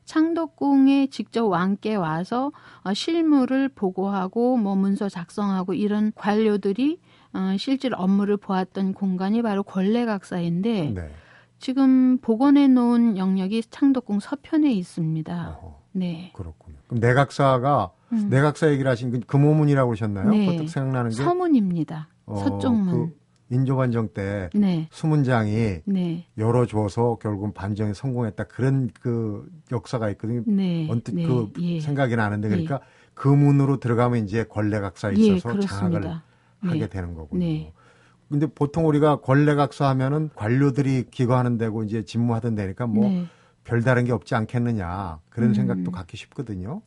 창덕궁에 0.05 1.07
직접 1.07 1.45
왕께 1.45 1.95
와서 1.95 2.51
어, 2.83 2.93
실무를 2.93 3.69
보고하고 3.69 4.57
뭐 4.57 4.75
문서 4.75 5.09
작성하고 5.09 5.73
이런 5.73 6.11
관료들이 6.15 6.99
어, 7.33 7.55
실질 7.57 7.93
업무를 7.95 8.37
보았던 8.37 8.93
공간이 8.93 9.41
바로 9.41 9.63
권례각사인데 9.63 10.93
네. 10.95 11.11
지금 11.59 12.17
복원해 12.17 12.67
놓은 12.67 13.17
영역이 13.17 13.63
창덕궁 13.69 14.19
서편에 14.19 14.71
있습니다. 14.71 15.57
어허, 15.61 15.79
네. 15.93 16.31
그렇군요. 16.35 16.75
그럼 16.87 16.99
내각사가 16.99 17.91
음. 18.11 18.27
내각사 18.29 18.69
얘기를 18.69 18.91
하신 18.91 19.11
그 19.11 19.19
금호문이라고 19.21 19.89
그러셨나요? 19.89 20.29
네. 20.29 20.67
생각나는 20.67 21.09
게 21.09 21.15
서문입니다. 21.15 22.09
어, 22.25 22.35
서쪽문. 22.35 23.13
그 23.49 23.55
인조반정 23.55 24.09
때 24.13 24.49
네. 24.53 24.87
수문장이 24.91 25.81
네. 25.85 26.25
열어줘서 26.37 27.17
결국은 27.21 27.53
반정에 27.53 27.93
성공했다 27.93 28.45
그런 28.45 28.89
그 28.99 29.49
역사가 29.71 30.09
있거든요. 30.11 30.43
네. 30.45 30.87
언뜻 30.89 31.13
네. 31.15 31.23
그 31.23 31.51
예. 31.59 31.79
생각이 31.79 32.15
나는데 32.15 32.49
그러니까 32.49 32.79
그 33.13 33.27
문으로 33.27 33.79
들어가면 33.79 34.23
이제 34.23 34.43
권례각사에 34.45 35.15
예, 35.17 35.21
있어서 35.21 35.59
장악을 35.59 36.01
그렇습니다. 36.01 36.23
하게 36.61 36.79
네. 36.79 36.89
되는 36.89 37.13
거군요. 37.13 37.45
네. 37.45 37.73
근데 38.29 38.47
보통 38.47 38.87
우리가 38.87 39.17
권례각사 39.17 39.87
하면은 39.89 40.29
관료들이 40.35 41.05
기거하는 41.11 41.57
데고 41.57 41.83
이제 41.83 42.03
집무하던 42.03 42.55
데니까 42.55 42.87
뭐 42.87 43.07
네. 43.09 43.25
별다른 43.63 44.05
게 44.05 44.11
없지 44.11 44.33
않겠느냐 44.35 45.19
그런 45.29 45.49
음. 45.49 45.53
생각도 45.53 45.91
갖기 45.91 46.17
쉽거든요. 46.17 46.81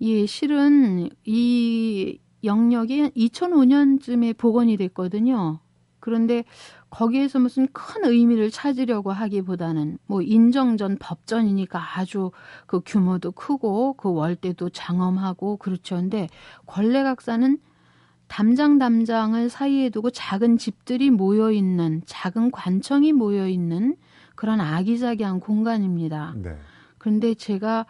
예, 0.00 0.26
실은 0.26 1.10
이 1.24 2.18
영역이 2.42 3.10
2005년쯤에 3.10 4.36
복원이 4.36 4.76
됐거든요. 4.76 5.60
그런데 6.02 6.44
거기에서 6.90 7.38
무슨 7.38 7.68
큰 7.72 8.04
의미를 8.04 8.50
찾으려고 8.50 9.12
하기보다는 9.12 9.98
뭐 10.06 10.20
인정전 10.20 10.98
법전이니까 10.98 11.98
아주 11.98 12.32
그 12.66 12.80
규모도 12.84 13.30
크고 13.30 13.94
그 13.94 14.12
월대도 14.12 14.70
장엄하고 14.70 15.58
그렇죠. 15.58 15.94
근데 15.96 16.28
권례각사는 16.66 17.56
담장 18.26 18.78
담장을 18.78 19.48
사이에 19.48 19.90
두고 19.90 20.10
작은 20.10 20.58
집들이 20.58 21.10
모여 21.10 21.52
있는 21.52 22.02
작은 22.04 22.50
관청이 22.50 23.12
모여 23.12 23.46
있는 23.46 23.94
그런 24.34 24.60
아기자기한 24.60 25.38
공간입니다. 25.38 26.34
네. 26.36 26.56
그런데 26.98 27.34
제가 27.34 27.86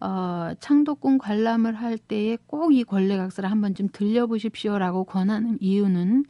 어, 0.00 0.50
창덕궁 0.58 1.18
관람을 1.18 1.74
할 1.74 1.96
때에 1.96 2.36
꼭 2.48 2.72
이 2.72 2.82
권례각사를 2.82 3.48
한번 3.48 3.76
좀 3.76 3.88
들려보십시오라고 3.92 5.04
권하는 5.04 5.58
이유는 5.60 6.24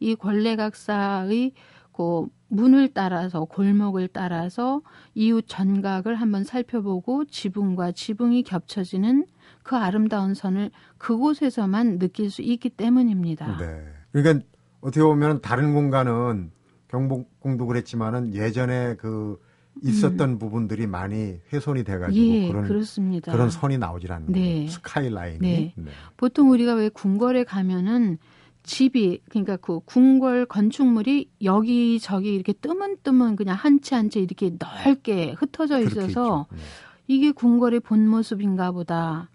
이 0.00 0.14
권례각사의 0.14 1.52
그 1.92 2.26
문을 2.48 2.92
따라서 2.92 3.44
골목을 3.44 4.08
따라서 4.08 4.82
이웃 5.14 5.44
전각을 5.46 6.14
한번 6.16 6.44
살펴보고 6.44 7.24
지붕과 7.24 7.92
지붕이 7.92 8.42
겹쳐지는 8.42 9.26
그 9.62 9.76
아름다운 9.76 10.34
선을 10.34 10.70
그곳에서만 10.98 11.98
느낄 11.98 12.30
수 12.30 12.42
있기 12.42 12.70
때문입니다. 12.70 13.56
네. 13.58 13.84
그러니까 14.12 14.44
어떻게 14.80 15.02
보면 15.02 15.40
다른 15.40 15.72
공간은 15.72 16.50
경복궁도 16.88 17.66
그랬지만은 17.66 18.34
예전에 18.34 18.96
그 18.96 19.40
있었던 19.82 20.38
부분들이 20.38 20.86
많이 20.86 21.40
훼손이 21.52 21.82
돼가지고 21.84 22.26
음. 22.26 22.32
예, 22.32 22.48
그런 22.48 22.64
그렇습니다. 22.64 23.32
그런 23.32 23.50
선이 23.50 23.78
나오질 23.78 24.12
않는 24.12 24.32
네. 24.32 24.68
스카이라인이. 24.68 25.40
네. 25.40 25.74
네. 25.76 25.90
보통 26.16 26.50
우리가 26.50 26.74
왜 26.74 26.88
궁궐에 26.88 27.44
가면은 27.44 28.18
집이 28.64 29.20
그러니까 29.28 29.56
그 29.56 29.80
궁궐 29.84 30.46
건축물이 30.46 31.30
여기저기 31.42 32.34
이렇게 32.34 32.52
뜨문뜨문 32.54 33.36
그냥 33.36 33.56
한 33.56 33.80
채 33.80 33.94
한 33.96 34.10
채 34.10 34.20
이렇게 34.20 34.50
넓게 34.58 35.32
흩어져 35.38 35.80
있어서. 35.80 36.46
네. 36.50 36.58
이게 37.06 37.30
궁궐의 37.32 37.80
본 37.80 38.08
모습인가 38.08 38.72
보다. 38.72 39.28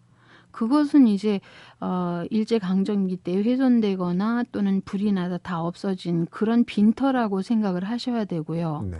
그것은 0.51 1.07
이제 1.07 1.39
어 1.79 2.23
일제 2.31 2.57
강점기 2.59 3.17
때 3.17 3.35
훼손되거나 3.37 4.43
또는 4.51 4.81
불이 4.83 5.11
나서 5.13 5.37
다 5.37 5.61
없어진 5.61 6.25
그런 6.31 6.65
빈터라고 6.65 7.43
생각을 7.43 7.83
하셔야 7.85 8.25
되고요. 8.25 8.87
네. 8.89 8.97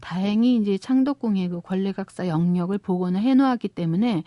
다행히 0.00 0.56
이제 0.56 0.76
창덕궁의 0.78 1.48
그 1.48 1.60
권례각사 1.60 2.26
영역을 2.28 2.78
복원을 2.78 3.20
해 3.20 3.34
놓았기 3.34 3.68
때문에 3.68 4.24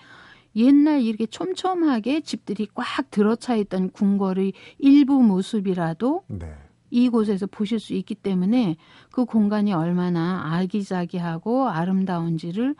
옛날 0.55 1.01
이렇게 1.01 1.25
촘촘하게 1.25 2.21
집들이 2.21 2.67
꽉 2.73 3.09
들어차 3.09 3.55
있던 3.55 3.89
궁궐의 3.91 4.53
일부 4.79 5.21
모습이라도 5.23 6.23
네. 6.27 6.53
이곳에서 6.89 7.47
보실 7.47 7.79
수 7.79 7.93
있기 7.93 8.15
때문에 8.15 8.75
그 9.11 9.25
공간이 9.25 9.73
얼마나 9.73 10.55
아기자기하고 10.55 11.69
아름다운지를 11.69 12.75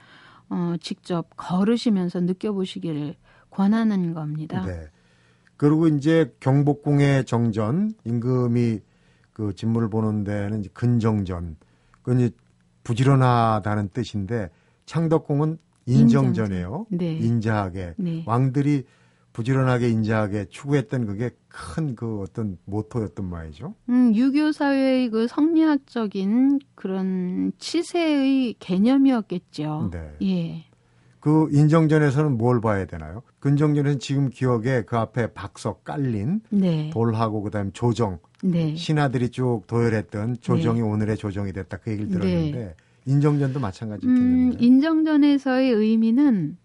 어, 0.50 0.76
직접 0.82 1.30
걸으시면서 1.38 2.20
느껴보시기를 2.20 3.16
권하는 3.50 4.14
겁니다. 4.14 4.66
네. 4.66 4.90
그리고 5.56 5.88
이제 5.88 6.36
경복궁의 6.40 7.26
정전 7.26 7.94
임금이 8.04 8.80
그 9.32 9.54
진물을 9.56 9.90
보는 9.90 10.24
데는 10.24 10.64
근정전. 10.74 11.56
그건 12.02 12.20
이제 12.20 12.36
부지런하다는 12.84 13.90
뜻인데 13.90 14.50
창덕궁은 14.86 15.58
인정전이에요. 15.86 16.88
네. 16.90 17.14
인자하게 17.18 17.96
네. 17.98 18.24
왕들이 18.26 18.84
부지런하게 19.34 19.90
인자하게 19.90 20.46
추구했던 20.50 21.06
그게 21.06 21.32
큰 21.48 21.96
그 21.96 22.22
어떤 22.22 22.58
모토였던 22.66 23.26
말이죠. 23.26 23.76
음, 23.90 24.16
유교 24.16 24.52
사회의 24.52 25.10
그 25.10 25.28
성리학적인 25.28 26.60
그런 26.76 27.52
치세의 27.58 28.56
개념이었겠죠. 28.60 29.90
네. 29.92 30.12
예. 30.24 30.66
그 31.20 31.50
인정전에서는 31.52 32.38
뭘 32.38 32.62
봐야 32.62 32.86
되나요? 32.86 33.22
근정전에서는 33.40 34.00
지금 34.00 34.30
기억에 34.30 34.84
그 34.84 34.98
앞에 34.98 35.34
박석 35.34 35.84
깔린 35.84 36.42
네. 36.50 36.90
돌하고 36.92 37.44
그다음에 37.44 37.70
조정 37.74 38.18
네. 38.42 38.76
신하들이 38.76 39.30
쭉 39.30 39.62
도열했던 39.68 40.38
조정이 40.42 40.82
오늘의 40.82 41.18
조정이 41.18 41.54
됐다 41.54 41.78
그 41.78 41.92
얘기를 41.92 42.10
들었는데 42.10 42.76
인정전도 43.06 43.60
음, 43.60 43.62
마찬가지겠네요. 43.62 44.58
인정전에서의 44.60 45.72
의미는 45.72 46.58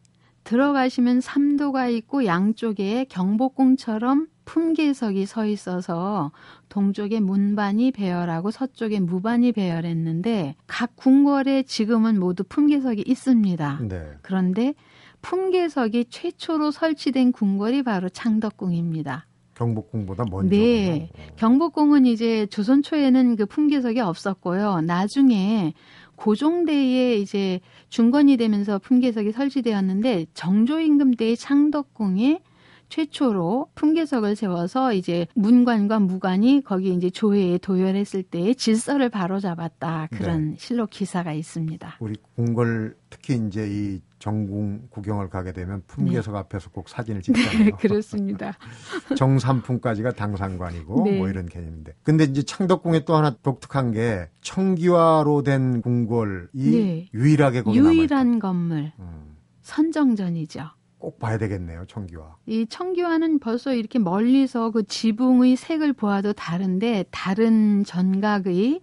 들어가시면 0.45 1.21
삼도가 1.21 1.89
있고 1.89 2.25
양쪽에 2.25 3.05
경복궁처럼 3.09 4.29
품계석이 4.45 5.27
서 5.27 5.45
있어서 5.45 6.31
동쪽에 6.69 7.19
문반이 7.19 7.91
배열하고 7.91 8.53
서쪽에 8.53 9.01
무반이 9.01 9.51
배열했는데 9.53 10.55
각 10.69 10.95
궁궐에 10.95 11.65
지금은 11.65 12.21
모두 12.21 12.45
품계석이 12.45 13.03
있습니다. 13.07 13.81
네. 13.89 14.11
그런데 14.23 14.75
품계석이 15.21 16.07
최초로 16.11 16.71
설치된 16.71 17.33
궁궐이 17.33 17.83
바로 17.83 18.09
창덕궁입니다. 18.09 19.27
경복궁보다 19.55 20.25
먼저. 20.31 20.55
네. 20.55 21.11
경복궁은 21.37 22.07
이제 22.07 22.47
조선 22.47 22.83
초에는 22.83 23.37
그 23.37 23.47
품계석이 23.47 24.01
없었고요. 24.01 24.83
나중에 24.83 25.75
고종대에 26.17 27.17
이제 27.17 27.61
중건이 27.89 28.37
되면서 28.37 28.79
품계석이 28.79 29.33
설치되었는데 29.33 30.27
정조 30.35 30.81
임금 30.81 31.15
때의 31.15 31.37
창덕궁에 31.37 32.41
최초로 32.89 33.69
품계석을 33.75 34.37
세워서 34.37 34.93
이제 34.93 35.27
문관과 35.35 35.99
무관이 35.99 36.63
거기 36.65 36.95
이제 36.95 37.11
조회에 37.11 37.59
도열했을 37.59 38.23
때 38.23 38.55
질서를 38.55 39.09
바로잡았다 39.09 40.09
그런 40.13 40.55
실록 40.59 40.91
기사가 40.91 41.33
있습니다. 41.33 41.97
우리 42.01 42.15
궁궐 42.37 42.97
특히 43.11 43.41
이제 43.47 43.67
이 43.69 44.01
정궁 44.19 44.89
구경을 44.91 45.29
가게 45.29 45.53
되면 45.53 45.83
품계석 45.87 46.35
앞에서 46.35 46.71
꼭 46.71 46.89
사진을 46.89 47.23
찍잖아요. 47.23 47.65
네, 47.65 47.71
그렇습니다. 47.79 48.55
정삼품까지가 49.17 50.13
당상관이고 50.13 51.05
네. 51.05 51.19
뭐 51.19 51.29
이런 51.29 51.47
개념인데. 51.47 51.95
근데 52.03 52.25
이제 52.25 52.43
창덕궁에 52.43 53.05
또 53.05 53.15
하나 53.15 53.31
독특한 53.43 53.93
게 53.93 54.29
청기화로 54.41 55.43
된 55.43 55.83
궁궐이 55.83 56.49
네. 56.55 57.09
유일하게 57.13 57.63
거기 57.63 57.79
남아 57.79 57.93
있다. 57.93 57.99
유일한 57.99 58.39
건물 58.39 58.93
음, 58.99 59.37
선정전이죠. 59.63 60.71
꼭 60.99 61.19
봐야 61.19 61.37
되겠네요, 61.37 61.85
청기화. 61.87 62.37
이 62.47 62.67
청기화는 62.67 63.39
벌써 63.39 63.75
이렇게 63.75 63.99
멀리서 63.99 64.71
그 64.71 64.85
지붕의 64.87 65.57
색을 65.57 65.93
보아도 65.93 66.33
다른데 66.33 67.05
다른 67.11 67.85
전각의 67.85 68.81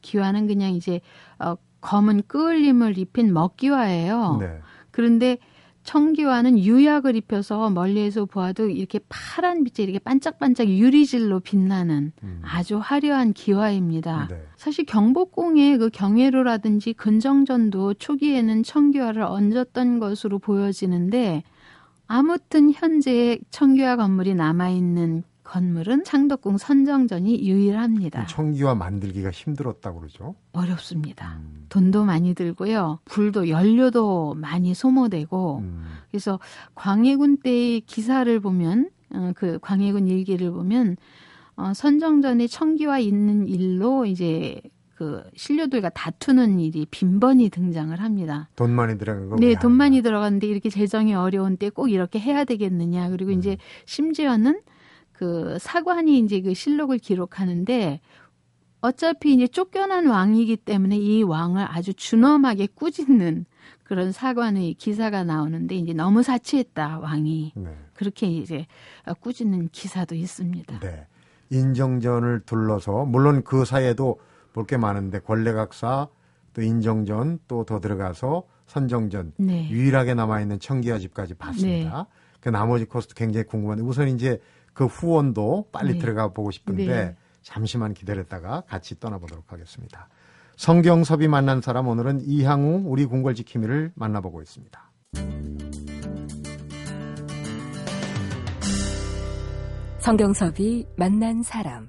기와는 0.00 0.46
그냥 0.46 0.70
이제 0.72 1.00
어, 1.40 1.56
검은 1.80 2.22
끄을림을 2.28 2.98
입힌 2.98 3.32
먹기와예요. 3.32 4.38
네. 4.40 4.60
그런데 4.96 5.36
청기와는 5.82 6.58
유약을 6.58 7.16
입혀서 7.16 7.68
멀리에서 7.68 8.24
보아도 8.24 8.70
이렇게 8.70 8.98
파란 9.10 9.62
빛에 9.62 9.82
이렇게 9.82 9.98
반짝반짝 9.98 10.68
유리질로 10.68 11.40
빛나는 11.40 12.12
음. 12.22 12.42
아주 12.42 12.78
화려한 12.78 13.34
기와입니다. 13.34 14.28
네. 14.30 14.42
사실 14.56 14.86
경복궁의 14.86 15.76
그 15.76 15.90
경회로라든지 15.90 16.94
근정전도 16.94 17.94
초기에는 17.94 18.62
청기와를 18.62 19.20
얹었던 19.22 20.00
것으로 20.00 20.38
보여지는데 20.38 21.42
아무튼 22.06 22.72
현재 22.72 23.38
청기와 23.50 23.96
건물이 23.96 24.34
남아있는 24.34 25.24
건물은 25.46 26.02
창덕궁 26.04 26.58
선정전이 26.58 27.48
유일합니다. 27.48 28.26
청기와 28.26 28.74
만들기가 28.74 29.30
힘들었다고 29.30 30.00
그러죠. 30.00 30.34
어렵습니다. 30.52 31.38
음. 31.40 31.66
돈도 31.68 32.04
많이 32.04 32.34
들고요. 32.34 32.98
불도 33.04 33.48
연료도 33.48 34.34
많이 34.34 34.74
소모되고 34.74 35.58
음. 35.58 35.84
그래서 36.10 36.40
광해군 36.74 37.38
때의 37.38 37.80
기사를 37.82 38.40
보면 38.40 38.90
어, 39.14 39.32
그 39.36 39.58
광해군 39.62 40.08
일기를 40.08 40.50
보면 40.50 40.96
어, 41.56 41.72
선정전에 41.74 42.48
청기와 42.48 42.98
있는 42.98 43.46
일로 43.48 44.04
이제 44.04 44.60
그 44.96 45.22
신료들과 45.36 45.90
다투는 45.90 46.58
일이 46.58 46.86
빈번히 46.90 47.50
등장을 47.50 47.98
합니다. 48.00 48.48
돈 48.56 48.72
많이 48.72 48.98
들어간 48.98 49.28
거. 49.28 49.36
네, 49.36 49.48
왜돈안 49.48 49.76
많이? 49.76 50.02
들어갔는데 50.02 50.46
이렇게 50.46 50.70
재정이 50.70 51.14
어려운 51.14 51.56
때 51.56 51.68
꼭 51.70 51.88
이렇게 51.88 52.18
해야 52.18 52.44
되겠느냐. 52.44 53.10
그리고 53.10 53.30
음. 53.30 53.38
이제 53.38 53.58
심지어는 53.84 54.60
그 55.16 55.56
사관이 55.60 56.18
이제 56.18 56.40
그 56.42 56.52
실록을 56.54 56.98
기록하는데 56.98 58.00
어차피 58.80 59.32
이제 59.32 59.46
쫓겨난 59.46 60.06
왕이기 60.06 60.58
때문에 60.58 60.96
이 60.98 61.22
왕을 61.22 61.66
아주 61.68 61.94
준엄하게 61.94 62.68
꾸짖는 62.74 63.46
그런 63.82 64.12
사관의 64.12 64.74
기사가 64.74 65.24
나오는데 65.24 65.74
이제 65.76 65.92
너무 65.94 66.22
사치했다 66.22 66.98
왕이 66.98 67.52
네. 67.56 67.70
그렇게 67.94 68.26
이제 68.26 68.66
꾸짖는 69.20 69.70
기사도 69.72 70.14
있습니다. 70.14 70.80
네. 70.80 71.06
인정전을 71.50 72.42
둘러서 72.44 73.04
물론 73.06 73.42
그 73.42 73.64
사이에도 73.64 74.20
볼 74.52 74.66
게 74.66 74.76
많은데 74.76 75.20
권례각사 75.20 76.08
또 76.52 76.62
인정전 76.62 77.40
또 77.48 77.64
더 77.64 77.80
들어가서 77.80 78.44
선정전 78.66 79.32
네. 79.38 79.68
유일하게 79.70 80.14
남아 80.14 80.40
있는 80.40 80.58
청기와 80.58 80.98
집까지 80.98 81.34
봤습니다. 81.34 82.06
그 82.40 82.48
나머지 82.48 82.84
코스도 82.84 83.14
굉장히 83.14 83.44
궁금한데 83.46 83.82
우선 83.82 84.08
이제 84.08 84.40
그 84.76 84.84
후원도 84.84 85.70
빨리 85.72 85.94
네. 85.94 85.98
들어가 85.98 86.28
보고 86.28 86.50
싶은데 86.50 86.86
네. 86.86 87.16
잠시만 87.40 87.94
기다렸다가 87.94 88.62
같이 88.68 89.00
떠나보도록 89.00 89.50
하겠습니다. 89.50 90.10
성경섭이 90.56 91.28
만난 91.28 91.62
사람 91.62 91.88
오늘은 91.88 92.20
이항우 92.20 92.82
우리 92.84 93.06
궁궐 93.06 93.34
지킴이를 93.34 93.92
만나보고 93.94 94.42
있습니다. 94.42 94.92
성경섭이 99.98 100.86
만난 100.96 101.42
사람. 101.42 101.88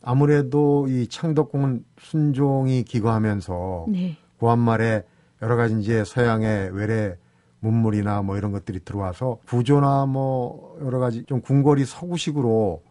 아무래도 0.00 0.86
이 0.88 1.08
창덕궁은 1.08 1.84
순종이 1.98 2.84
기거하면서 2.84 3.86
네. 3.88 4.16
고한말에 4.38 5.02
여러 5.42 5.56
가지 5.56 5.78
이제 5.80 6.04
서양의 6.04 6.70
외래 6.70 7.16
문물이나 7.62 8.22
뭐 8.22 8.36
이런 8.36 8.52
것들이 8.52 8.80
들어와서 8.84 9.38
구조나 9.46 10.04
뭐 10.04 10.76
여러 10.84 10.98
가지 10.98 11.24
좀 11.24 11.40
궁궐이 11.40 11.84
서구식으로 11.84 12.82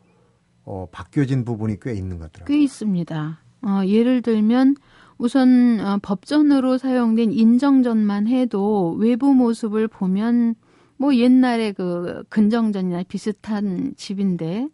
어, 0.64 0.88
바뀌어진 0.92 1.44
부분이 1.44 1.78
꽤 1.82 1.94
있는 1.94 2.18
것 2.18 2.32
같더라고요. 2.32 2.58
꽤 2.58 2.64
있습니다. 2.64 3.40
어, 3.64 3.82
예를 3.86 4.22
들면 4.22 4.76
우선 5.18 5.80
어, 5.82 6.00
법전으로 6.02 6.78
사용된 6.78 7.32
인정전만 7.32 8.28
해도 8.28 8.96
외부 8.98 9.34
모습을 9.34 9.88
보면 9.88 10.56
뭐 10.98 11.16
옛날에 11.16 11.74
그 11.74 12.24
근정전이나 12.30 13.04
비슷한 13.08 13.94
집인데 13.98 14.70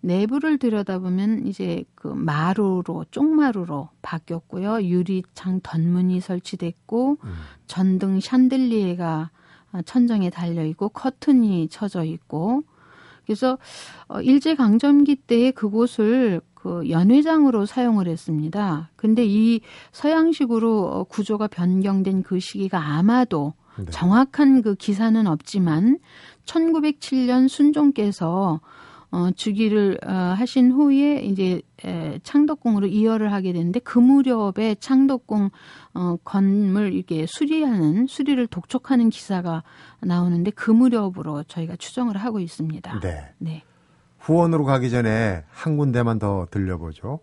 내부를 0.00 0.58
들여다보면 0.58 1.46
이제 1.46 1.84
그 1.94 2.08
마루로 2.08 3.06
쪽마루로 3.10 3.88
바뀌었고요. 4.02 4.82
유리창 4.82 5.60
덧문이 5.62 6.20
설치됐고 6.20 7.18
음. 7.22 7.32
전등 7.66 8.20
샹들리에가 8.20 9.30
어, 9.72 9.82
천정에 9.82 10.30
달려 10.30 10.64
있고 10.64 10.88
커튼이 10.90 11.68
쳐져 11.68 12.04
있고 12.04 12.62
그래서 13.24 13.58
어, 14.08 14.20
일제 14.20 14.54
강점기 14.54 15.16
때에 15.16 15.50
그곳을 15.50 16.40
그 16.54 16.88
연회장으로 16.88 17.66
사용을 17.66 18.08
했습니다. 18.08 18.90
근데 18.96 19.24
이 19.26 19.60
서양식으로 19.92 20.86
어, 20.86 21.04
구조가 21.04 21.48
변경된 21.48 22.22
그 22.22 22.38
시기가 22.40 22.78
아마도 22.78 23.54
네. 23.76 23.84
정확한 23.90 24.62
그 24.62 24.74
기사는 24.74 25.26
없지만 25.26 25.98
1907년 26.44 27.48
순종께서 27.48 28.60
어, 29.10 29.30
주기를 29.30 29.98
어, 30.04 30.10
하신 30.10 30.72
후에 30.72 31.20
이제 31.22 31.62
에, 31.84 32.18
창덕궁으로 32.22 32.86
이어를 32.86 33.32
하게 33.32 33.52
되는데 33.52 33.80
그 33.80 33.98
무렵에 33.98 34.76
창덕궁 34.80 35.50
어, 35.94 36.16
건물 36.24 36.92
이렇게 36.92 37.26
수리하는 37.26 38.06
수리를 38.06 38.46
독촉하는 38.48 39.10
기사가 39.10 39.62
나오는데 40.00 40.50
그 40.50 40.70
무렵으로 40.70 41.44
저희가 41.44 41.76
추정을 41.76 42.16
하고 42.16 42.40
있습니다. 42.40 43.00
네. 43.00 43.32
네. 43.38 43.62
후원으로 44.18 44.64
가기 44.64 44.90
전에 44.90 45.44
한 45.48 45.76
군데만 45.76 46.18
더 46.18 46.46
들려보죠. 46.50 47.20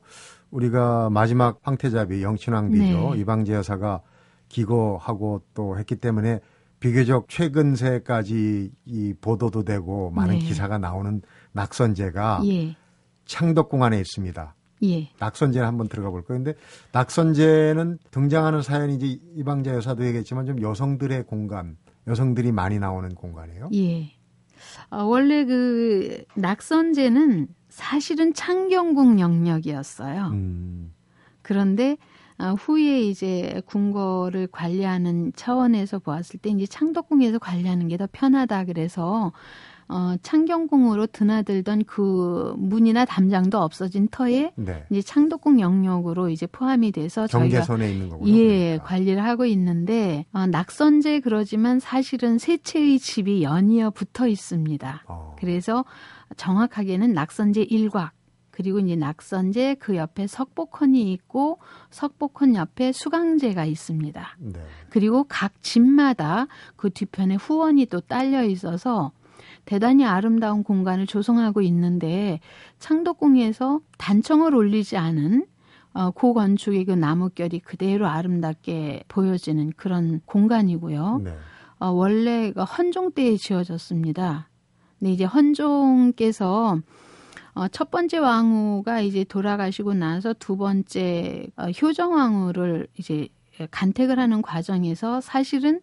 우리가 0.52 1.10
마지막 1.10 1.60
황태자비 1.64 2.24
영친왕비죠. 2.24 3.12
네. 3.16 3.20
이방제 3.20 3.54
여사가 3.54 4.02
기거하고 4.48 5.42
또 5.54 5.78
했기 5.78 5.96
때문에 5.96 6.40
비교적 6.84 7.30
최근세까지 7.30 8.70
이 8.84 9.14
보도도 9.22 9.64
되고 9.64 10.12
많은 10.12 10.40
네. 10.40 10.46
기사가 10.46 10.78
나오는 10.78 11.22
낙선제가 11.54 12.42
예. 12.46 12.76
창덕궁 13.24 13.84
안에 13.84 13.98
있습니다. 14.02 14.54
예. 14.84 15.10
낙선제를 15.18 15.66
한번 15.66 15.88
들어가 15.88 16.10
볼 16.10 16.26
거예요. 16.26 16.44
근데 16.44 16.60
낙선제는 16.92 18.00
등장하는 18.12 18.62
사연이 18.62 18.96
이제 18.96 19.18
이방자 19.34 19.74
여사도 19.76 20.06
얘기했지만 20.06 20.46
좀 20.46 20.62
여성들의 20.62 21.24
공간, 21.24 21.78
여성들이 22.06 22.52
많이 22.52 22.80
나오는 22.80 23.16
공간이에요. 23.16 23.70
예. 23.76 24.12
어, 24.90 25.06
원래 25.06 25.46
그 25.46 26.26
낙선제는 26.36 27.48
사실은 27.70 28.34
창경궁 28.34 29.22
영역이었어요. 29.22 30.28
음, 30.34 30.94
그런데 31.42 31.94
어, 31.94 31.96
후에 32.40 33.02
이제 33.02 33.62
궁궐을 33.66 34.48
관리하는 34.52 35.32
차원에서 35.36 36.00
보았을 36.00 36.40
때 36.40 36.50
이제 36.50 36.66
창덕궁에서 36.66 37.40
관리하는 37.40 37.88
게 37.88 37.98
더 37.98 38.08
편하다 38.12 38.66
그래서 38.66 39.32
어, 39.90 40.16
창경궁으로 40.24 41.08
드나들던 41.08 41.84
그 41.86 42.54
문이나 42.58 43.06
담장도 43.06 43.60
없어진 43.60 44.08
터에 44.10 44.52
네. 44.56 44.86
이제 44.90 45.02
창덕궁 45.02 45.60
영역으로 45.60 46.30
이제 46.30 46.48
포함이 46.48 46.92
돼서 46.92 47.28
저희가 47.28 47.50
경계선에 47.50 47.92
있는 47.92 48.10
거군요. 48.10 48.34
예, 48.34 48.48
그러니까. 48.78 48.84
관리를 48.86 49.24
하고 49.24 49.46
있는데 49.46 50.26
어, 50.34 50.48
낙선제 50.48 51.20
그러지만 51.20 51.80
사실은 51.80 52.38
세 52.40 52.58
채의 52.58 52.98
집이 52.98 53.44
연이어 53.44 53.92
붙어 53.92 54.28
있습니다. 54.28 55.04
어, 55.08 55.36
그래서 55.38 55.86
정확하게는 56.38 57.14
낙선제 57.14 57.64
일곽 57.64 58.12
그리고 58.54 58.80
이제 58.80 58.96
낙선제 58.96 59.78
그 59.80 59.96
옆에 59.96 60.28
석복헌이 60.28 61.12
있고 61.14 61.58
석복헌 61.90 62.54
옆에 62.54 62.92
수강제가 62.92 63.66
있습니다. 63.66 64.38
네. 64.38 64.60
그리고 64.90 65.26
각 65.28 65.64
집마다 65.64 66.46
그 66.76 66.92
뒤편에 66.92 67.36
후원이 67.36 67.88
또 67.88 68.00
딸려 68.00 68.44
있어서 68.44 69.12
대단히 69.66 70.06
아름다운 70.06 70.64
공간을 70.64 71.08
조성하고 71.08 71.62
있는데 71.62 72.40
창덕궁에서 72.78 73.82
단청을 73.98 74.54
올리지 74.54 74.98
않은 74.98 75.48
어, 75.94 76.12
고건축의 76.12 76.86
그 76.86 76.92
나무결이 76.92 77.60
그대로 77.60 78.08
아름답게 78.08 79.06
보여지는 79.08 79.74
그런 79.76 80.22
공간이고요. 80.26 81.22
네. 81.24 81.36
어, 81.80 81.88
원래 81.90 82.52
그 82.52 82.62
헌종 82.62 83.14
때에 83.14 83.36
지어졌습니다. 83.38 84.48
근데 85.00 85.12
이제 85.12 85.24
헌종께서 85.24 86.78
어, 87.54 87.68
첫 87.68 87.92
번째 87.92 88.18
왕후가 88.18 89.02
이제 89.02 89.24
돌아가시고 89.24 89.94
나서 89.94 90.34
두 90.34 90.58
번째 90.58 91.48
어, 91.56 91.66
효정 91.70 92.14
왕후를 92.14 92.88
이제 92.98 93.28
간택을 93.70 94.18
하는 94.18 94.42
과정에서 94.42 95.22
사실은 95.22 95.80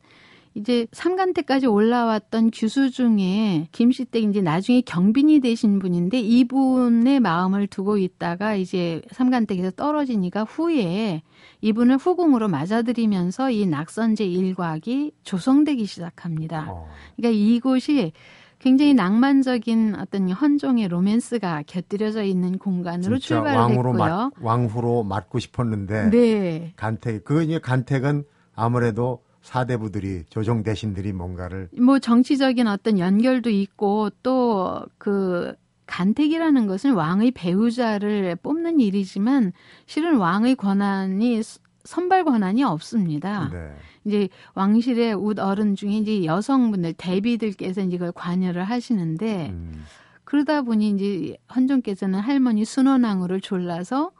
이제 0.54 0.88
삼간택까지 0.90 1.66
올라왔던 1.66 2.50
규수 2.52 2.90
중에 2.90 3.68
김씨 3.70 4.04
댁 4.06 4.24
이제 4.24 4.40
나중에 4.40 4.80
경빈이 4.80 5.38
되신 5.40 5.78
분인데 5.78 6.18
이분의 6.18 7.20
마음을 7.20 7.68
두고 7.68 7.98
있다가 7.98 8.56
이제 8.56 9.00
삼간택에서 9.12 9.70
떨어지니까 9.70 10.42
후에 10.42 11.22
이분을 11.60 11.98
후궁으로 11.98 12.48
맞아들이면서 12.48 13.52
이 13.52 13.66
낙선제 13.66 14.24
일곽이 14.24 15.12
조성되기 15.22 15.86
시작합니다. 15.86 16.66
어, 16.68 16.88
그러니까 17.16 17.38
이곳이 17.38 18.12
굉장히 18.60 18.92
낭만적인 18.94 19.96
어떤 19.98 20.30
헌종의 20.30 20.88
로맨스가 20.88 21.64
곁들여져 21.66 22.22
있는 22.22 22.58
공간으로 22.58 23.18
진짜 23.18 23.36
출발을 23.36 23.58
왕으로 23.58 23.90
했고요. 23.90 23.96
맞, 23.96 24.32
왕후로 24.40 25.02
맞고 25.04 25.38
싶었는데 25.38 26.10
네. 26.10 26.72
간택 26.76 27.24
그 27.24 27.42
이제 27.42 27.58
간택은 27.58 28.24
아무래도 28.54 29.22
사대부들이 29.40 30.24
조정 30.28 30.62
대신들이 30.62 31.14
뭔가를 31.14 31.70
뭐 31.80 31.98
정치적인 31.98 32.66
어떤 32.66 32.98
연결도 32.98 33.48
있고 33.48 34.10
또그 34.22 35.54
간택이라는 35.86 36.66
것은 36.66 36.92
왕의 36.92 37.30
배우자를 37.32 38.36
뽑는 38.36 38.78
일이지만 38.78 39.52
실은 39.86 40.18
왕의 40.18 40.56
권한이 40.56 41.42
선발 41.84 42.24
권한이 42.24 42.62
없습니다. 42.64 43.48
네. 43.50 43.74
이제 44.04 44.28
왕실의 44.54 45.14
웃 45.14 45.38
어른 45.38 45.74
중에 45.74 45.98
이제 45.98 46.24
여성분들 46.24 46.94
대비들께서 46.94 47.82
이제 47.82 47.96
이걸 47.96 48.12
관여를 48.12 48.64
하시는데 48.64 49.50
음, 49.50 49.84
그러다 50.24 50.62
보니 50.62 50.90
이제 50.90 51.36
헌종께서는 51.54 52.20
할머니 52.20 52.64
순원왕후를 52.64 53.40
졸라서 53.40 54.12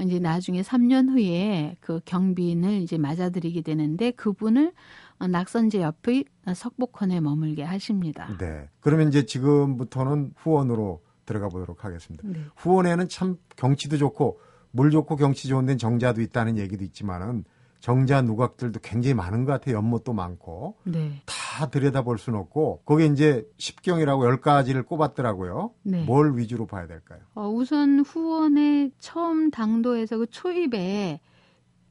이제 0.00 0.18
나중에 0.18 0.62
3년 0.62 1.10
후에 1.10 1.76
그 1.80 2.00
경비인을 2.04 2.82
이제 2.82 2.96
맞아들이게 2.96 3.62
되는데 3.62 4.10
그분을 4.12 4.72
어, 5.18 5.26
낙선제 5.26 5.82
옆의 5.82 6.24
석복헌에 6.54 7.20
머물게 7.20 7.62
하십니다. 7.62 8.34
네. 8.38 8.68
그러면 8.80 9.08
이제 9.08 9.26
지금부터는 9.26 10.32
후원으로 10.36 11.02
들어가 11.26 11.48
보도록 11.48 11.84
하겠습니다. 11.84 12.26
네. 12.26 12.40
후원에는 12.56 13.08
참 13.08 13.36
경치도 13.56 13.98
좋고 13.98 14.40
물 14.72 14.90
좋고 14.90 15.16
경치 15.16 15.48
좋은 15.48 15.66
데는 15.66 15.78
정자도 15.78 16.20
있다는 16.22 16.58
얘기도 16.58 16.84
있지만은 16.84 17.44
정자 17.80 18.20
누각들도 18.22 18.80
굉장히 18.82 19.14
많은 19.14 19.44
것 19.44 19.52
같아요. 19.52 19.76
연못도 19.76 20.12
많고 20.12 20.76
네. 20.84 21.22
다 21.24 21.68
들여다볼 21.70 22.18
수는 22.18 22.38
없고 22.38 22.82
거기에 22.84 23.06
이제 23.06 23.48
십경이라고 23.56 24.26
열 24.26 24.40
가지를 24.40 24.82
꼽았더라고요. 24.82 25.72
네. 25.84 26.04
뭘 26.04 26.36
위주로 26.36 26.66
봐야 26.66 26.86
될까요? 26.86 27.20
어, 27.34 27.48
우선 27.48 28.00
후원의 28.00 28.92
처음 28.98 29.50
당도에서 29.50 30.18
그 30.18 30.26
초입에 30.26 31.20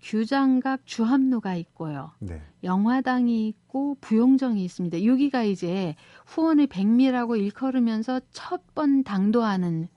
규장각 0.02 0.86
주합로가 0.86 1.56
있고요. 1.56 2.12
네. 2.20 2.42
영화당이 2.64 3.48
있고 3.50 3.98
부용정이 4.00 4.64
있습니다. 4.64 5.04
여기가 5.06 5.44
이제 5.44 5.96
후원의 6.26 6.68
백미라고 6.68 7.36
일컬으면서 7.36 8.22
첫 8.32 8.62
번 8.76 9.04
당도하는 9.04 9.88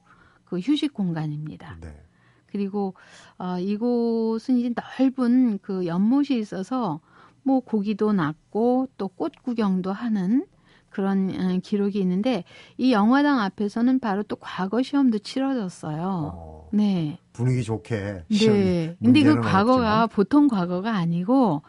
그 0.44 0.58
휴식 0.58 0.92
공간입니다. 0.92 1.76
네. 1.80 1.94
그리고 2.52 2.94
어, 3.38 3.58
이곳은 3.58 4.58
이제 4.58 4.72
넓은 4.98 5.58
그 5.62 5.86
연못이 5.86 6.38
있어서 6.38 7.00
뭐 7.42 7.60
고기도 7.60 8.12
낳고 8.12 8.88
또 8.98 9.08
꽃 9.08 9.32
구경도 9.42 9.90
하는 9.92 10.46
그런 10.90 11.30
어, 11.30 11.58
기록이 11.62 11.98
있는데 12.00 12.44
이 12.76 12.92
영화당 12.92 13.40
앞에서는 13.40 13.98
바로 13.98 14.22
또 14.24 14.36
과거 14.36 14.82
시험도 14.82 15.18
치러졌어요. 15.20 16.32
어, 16.34 16.68
네. 16.72 17.18
분위기 17.32 17.62
좋게 17.64 18.24
시험이 18.30 18.60
네. 18.60 18.96
근데 19.02 19.22
그 19.22 19.40
과거가 19.40 19.72
어렵지만. 19.74 20.08
보통 20.08 20.48
과거가 20.48 20.94
아니고 20.94 21.62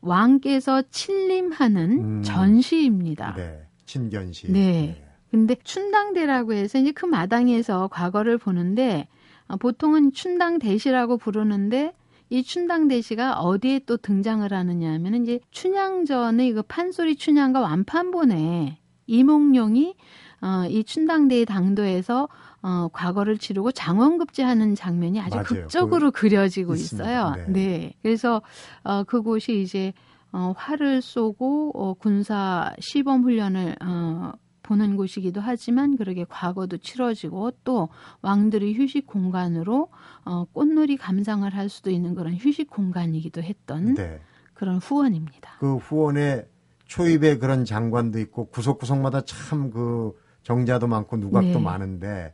왕께서 0.00 0.82
친림하는 0.90 1.90
음. 2.18 2.22
전시입니다. 2.22 3.34
네. 3.36 3.62
친견시. 3.86 4.50
네. 4.52 5.02
근데 5.30 5.54
춘당대라고 5.62 6.52
해서 6.54 6.78
이제 6.78 6.92
그 6.92 7.04
마당에서 7.06 7.88
과거를 7.88 8.38
보는데 8.38 9.06
어, 9.10 9.15
보통은 9.60 10.12
춘당 10.12 10.58
대시라고 10.58 11.16
부르는데 11.18 11.92
이 12.28 12.42
춘당 12.42 12.88
대시가 12.88 13.38
어디에 13.38 13.80
또 13.86 13.96
등장을 13.96 14.52
하느냐 14.52 14.92
하면은 14.94 15.22
이제 15.22 15.38
춘향전의 15.52 16.52
그 16.54 16.62
판소리 16.62 17.16
춘향과 17.16 17.60
완판본에 17.60 18.78
이몽룡이 19.06 19.94
어, 20.42 20.66
이 20.68 20.84
춘당대의 20.84 21.46
당도에서 21.46 22.28
어, 22.62 22.88
과거를 22.92 23.38
치르고 23.38 23.72
장원급제하는 23.72 24.74
장면이 24.74 25.20
아주 25.20 25.36
맞아요. 25.36 25.44
극적으로 25.44 26.10
그 26.10 26.26
려지고 26.26 26.74
있습니다. 26.74 27.08
있어요. 27.08 27.34
네. 27.46 27.52
네. 27.52 27.94
그래서 28.02 28.42
어, 28.82 29.04
그곳이 29.04 29.62
이제 29.62 29.92
어, 30.32 30.52
활을 30.56 31.00
쏘고 31.00 31.72
어, 31.74 31.94
군사 31.94 32.72
시범 32.80 33.22
훈련을 33.22 33.76
어, 33.80 34.32
보는 34.66 34.96
곳이기도 34.96 35.40
하지만 35.40 35.96
그러게 35.96 36.24
과거도 36.28 36.78
치러지고 36.78 37.52
또 37.64 37.88
왕들의 38.22 38.74
휴식 38.74 39.06
공간으로 39.06 39.88
어, 40.24 40.44
꽃놀이 40.52 40.96
감상을 40.96 41.48
할 41.54 41.68
수도 41.68 41.90
있는 41.90 42.14
그런 42.14 42.34
휴식 42.34 42.68
공간이기도 42.68 43.42
했던 43.42 43.94
네. 43.94 44.20
그런 44.54 44.78
후원입니다. 44.78 45.52
그 45.60 45.76
후원에 45.76 46.46
초입에 46.86 47.38
그런 47.38 47.64
장관도 47.64 48.18
있고 48.20 48.46
구석구석마다 48.46 49.22
참 49.22 49.70
그 49.70 50.12
정자도 50.42 50.86
많고 50.86 51.16
누각도 51.16 51.48
네. 51.48 51.58
많은데 51.58 52.32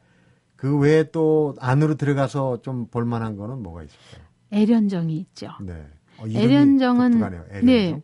그 0.56 0.76
외에 0.78 1.10
또 1.10 1.54
안으로 1.60 1.94
들어가서 1.94 2.60
좀 2.60 2.86
볼만한 2.88 3.36
거는 3.36 3.62
뭐가 3.62 3.82
있을까요? 3.82 4.22
애련정이 4.52 5.16
있죠. 5.16 5.48
네. 5.62 5.86
어, 6.18 6.26
애련정은 6.26 7.12
독특하네요. 7.12 7.44
애련정. 7.50 7.66
네. 7.66 8.02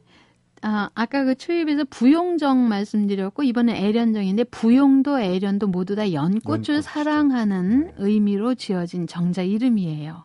아, 0.63 0.91
아까 0.95 1.25
그 1.25 1.35
초입에서 1.35 1.85
부용정 1.85 2.69
말씀드렸고 2.69 3.43
이번엔 3.45 3.77
애련정인데 3.77 4.45
부용도 4.45 5.21
애련도 5.21 5.69
모두 5.69 5.95
다 5.95 6.13
연꽃을 6.13 6.43
연꽃이죠. 6.45 6.81
사랑하는 6.83 7.87
네. 7.87 7.95
의미로 7.99 8.55
지어진 8.55 9.07
정자 9.07 9.43
이름이에요. 9.43 10.25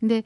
근데 0.00 0.22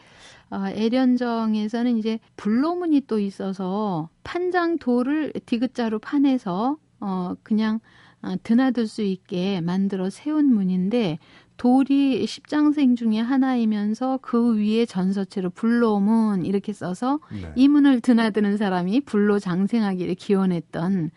어, 0.50 0.66
애련정에서는 0.68 1.96
이제 1.96 2.18
불로문이 2.36 3.02
또 3.06 3.18
있어서 3.18 4.08
판장 4.24 4.78
돌을 4.78 5.32
디귿자로 5.46 6.00
파내서 6.00 6.76
어 7.00 7.34
그냥 7.42 7.80
어, 8.22 8.34
드나들 8.42 8.86
수 8.86 9.02
있게 9.02 9.60
만들어 9.60 10.10
세운 10.10 10.52
문인데 10.52 11.18
돌이 11.60 12.26
십장생 12.26 12.96
중에 12.96 13.18
하나이면서 13.18 14.20
그 14.22 14.56
위에 14.56 14.86
전서체로 14.86 15.50
불로문 15.50 16.46
이렇게 16.46 16.72
써서 16.72 17.20
네. 17.30 17.52
이 17.54 17.68
문을 17.68 18.00
드나드는 18.00 18.56
사람이 18.56 19.02
불로 19.02 19.38
장생하기를 19.38 20.14
기원했던 20.14 21.10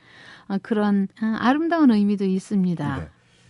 어, 0.50 0.58
그런 0.62 1.08
어, 1.22 1.26
아름다운 1.40 1.92
의미도 1.92 2.26
있습니다. 2.26 2.98
네. 2.98 3.08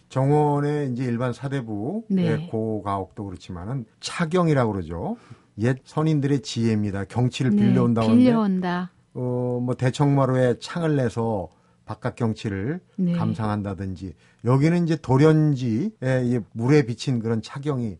정원의 0.09 0.91
이제 0.91 1.05
일반 1.05 1.33
사대부의 1.33 2.03
네. 2.09 2.47
고가옥도 2.51 3.25
그렇지만은 3.25 3.85
차경이라고 3.99 4.73
그러죠. 4.73 5.17
옛 5.61 5.79
선인들의 5.85 6.43
지혜입니다. 6.43 7.05
경치를 7.05 7.55
네, 7.55 7.69
빌려온다고 7.69 8.09
빌려온다. 8.09 8.91
어, 9.15 9.59
뭐 9.63 9.73
대청마루에 9.73 10.59
창을 10.59 10.95
내서 10.95 11.49
바깥 11.85 12.15
경치를 12.15 12.79
네. 12.97 13.13
감상한다든지 13.13 14.13
여기는 14.45 14.83
이제 14.83 14.95
돌연지에 14.95 15.89
이 16.23 16.39
물에 16.53 16.85
비친 16.85 17.19
그런 17.19 17.41
차경이 17.41 17.97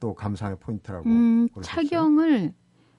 또 0.00 0.14
감상의 0.14 0.58
포인트라고 0.60 1.08
음. 1.08 1.48
차경을 1.62 2.52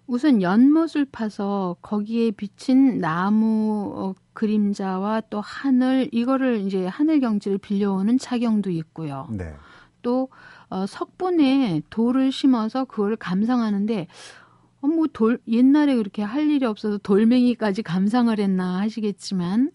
우선 0.08 0.42
연못을 0.42 1.06
파서 1.12 1.76
거기에 1.82 2.32
비친 2.32 3.00
나무 3.00 3.92
어, 3.96 4.16
그림자와 4.34 5.22
또 5.30 5.42
하늘 5.42 6.08
이거를 6.12 6.62
이제 6.62 6.86
하늘 6.88 7.20
경치를 7.20 7.58
빌려오는 7.58 8.18
차경도 8.18 8.70
있고요. 8.70 9.28
네. 9.32 9.54
또 10.02 10.30
어, 10.70 10.86
석분에 10.86 11.82
돌을 11.90 12.32
심어서 12.32 12.86
그걸 12.86 13.16
감상하는데 13.18 14.08
어, 14.82 14.88
뭐 14.88 15.08
돌 15.08 15.40
옛날에 15.48 15.96
그렇게 15.96 16.22
할 16.24 16.50
일이 16.50 16.66
없어서 16.66 16.98
돌멩이까지 17.00 17.84
감상을 17.84 18.38
했나 18.40 18.80
하시겠지만 18.80 19.72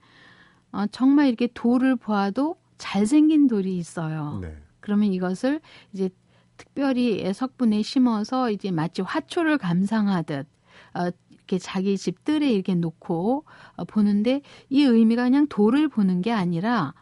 어, 0.73 0.87
정말 0.91 1.29
이렇게 1.29 1.49
돌을 1.53 1.97
보아도 1.97 2.57
잘생긴 2.79 3.47
돌이 3.47 3.77
있어요. 3.77 4.39
네. 4.43 4.57
그러면 4.81 5.13
이것을 5.13 5.61
이제 5.93 6.11
특별히 6.57 7.33
석분에 7.33 7.83
심어서 7.83 8.51
이제 8.51 8.71
마치 8.71 9.03
화초를 9.03 9.59
감상하듯 9.59 10.47
어, 10.95 11.11
이렇게 11.31 11.59
자기 11.59 11.97
집들에 11.97 12.51
이렇게 12.51 12.75
놓고 12.75 13.45
어, 13.77 13.85
보는데 13.85 14.43
이 14.69 14.83
의미가 14.83 15.25
그냥 15.25 15.47
돌을 15.49 15.89
보는 15.89 16.23
게 16.23 16.33
아니라 16.33 16.95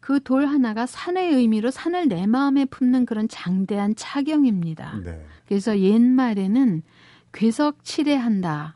그 0.00 0.20
돌 0.20 0.44
하나가 0.46 0.84
산의 0.84 1.32
의미로 1.32 1.70
산을 1.70 2.08
내 2.08 2.26
마음에 2.26 2.66
품는 2.66 3.06
그런 3.06 3.26
장대한 3.26 3.94
차경입니다. 3.96 5.00
네. 5.02 5.24
그래서 5.46 5.78
옛말에는 5.78 6.82
괴석 7.32 7.84
칠해한다. 7.84 8.74